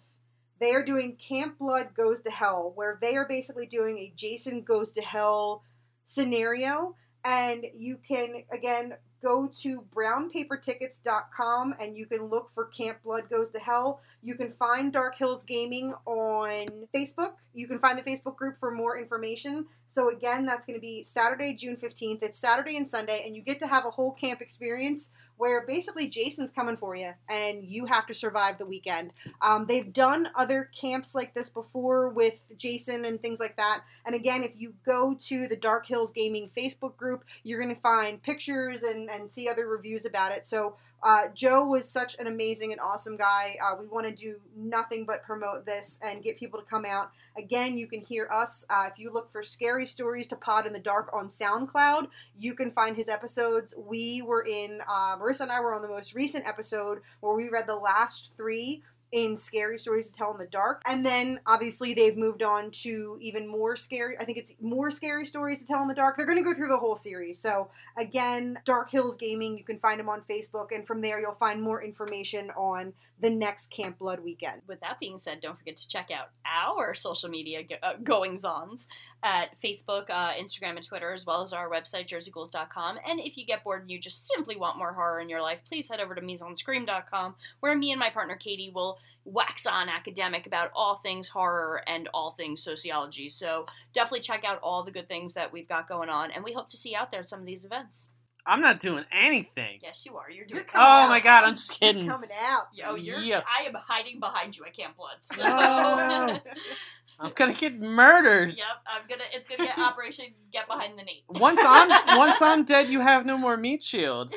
[0.61, 4.63] they are doing Camp Blood Goes to Hell, where they are basically doing a Jason
[4.63, 5.63] Goes to Hell
[6.05, 6.97] scenario.
[7.25, 13.51] And you can, again, go to brownpapertickets.com and you can look for Camp Blood Goes
[13.51, 14.01] to Hell.
[14.23, 17.35] You can find Dark Hills Gaming on Facebook.
[17.55, 19.67] You can find the Facebook group for more information.
[19.89, 22.23] So, again, that's going to be Saturday, June 15th.
[22.23, 25.11] It's Saturday and Sunday, and you get to have a whole camp experience
[25.41, 29.11] where basically Jason's coming for you and you have to survive the weekend.
[29.41, 33.81] Um, they've done other camps like this before with Jason and things like that.
[34.05, 37.81] And again, if you go to the Dark Hills Gaming Facebook group, you're going to
[37.81, 40.45] find pictures and, and see other reviews about it.
[40.45, 43.57] So, uh, Joe was such an amazing and awesome guy.
[43.65, 47.11] Uh, we want to do nothing but promote this and get people to come out.
[47.37, 48.65] Again, you can hear us.
[48.69, 52.09] Uh, if you look for Scary Stories to Pod in the Dark on SoundCloud,
[52.39, 53.75] you can find his episodes.
[53.77, 57.49] We were in, uh, Marissa and I were on the most recent episode where we
[57.49, 58.83] read the last three
[59.13, 60.83] in Scary Stories to Tell in the Dark.
[60.87, 65.27] And then obviously they've moved on to even more scary, I think it's more Scary
[65.27, 66.17] Stories to Tell in the Dark.
[66.17, 67.41] They're going to go through the whole series.
[67.41, 70.69] So again, Dark Hills Gaming, you can find them on Facebook.
[70.73, 74.63] And from there, you'll find more information on the next Camp Blood weekend.
[74.67, 78.45] With that being said, don't forget to check out our social media go- uh, goings
[78.45, 78.89] ons
[79.23, 82.99] at Facebook, uh, Instagram, and Twitter, as well as our website, jerseyghouls.com.
[83.07, 85.59] And if you get bored and you just simply want more horror in your life,
[85.69, 90.47] please head over to mesonscream.com, where me and my partner Katie will wax on academic
[90.47, 93.29] about all things horror and all things sociology.
[93.29, 96.53] So definitely check out all the good things that we've got going on, and we
[96.53, 98.11] hope to see you out there at some of these events.
[98.47, 99.81] I'm not doing anything.
[99.83, 100.31] Yes, you are.
[100.31, 100.65] You're doing.
[100.75, 102.09] Oh my god, I'm just kidding.
[102.09, 102.69] Coming out.
[102.73, 103.19] Yo, you're.
[103.19, 103.43] Yeah.
[103.47, 105.17] I am hiding behind you at Camp Blood.
[105.21, 105.43] So.
[105.43, 106.41] No.
[107.21, 108.57] I'm gonna get murdered.
[108.57, 109.25] Yep, I'm gonna.
[109.35, 111.25] It's gonna get Operation Get Behind the Nate.
[111.29, 111.89] Once I'm
[112.19, 114.35] once I'm dead, you have no more meat shield.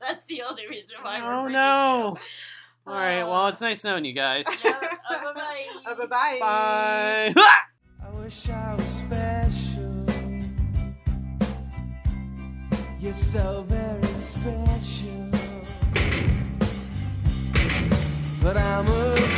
[0.00, 2.18] That's the only reason why we're Oh bringing no.
[2.88, 3.22] All right.
[3.22, 4.46] Well, it's nice knowing you guys.
[4.64, 4.70] you.
[4.70, 6.38] Yep, uh, bye Uh, bye-bye.
[6.40, 7.34] Bye.
[8.02, 10.06] I wish I was special.
[12.98, 15.28] You're so very special.
[18.42, 19.37] But I'm a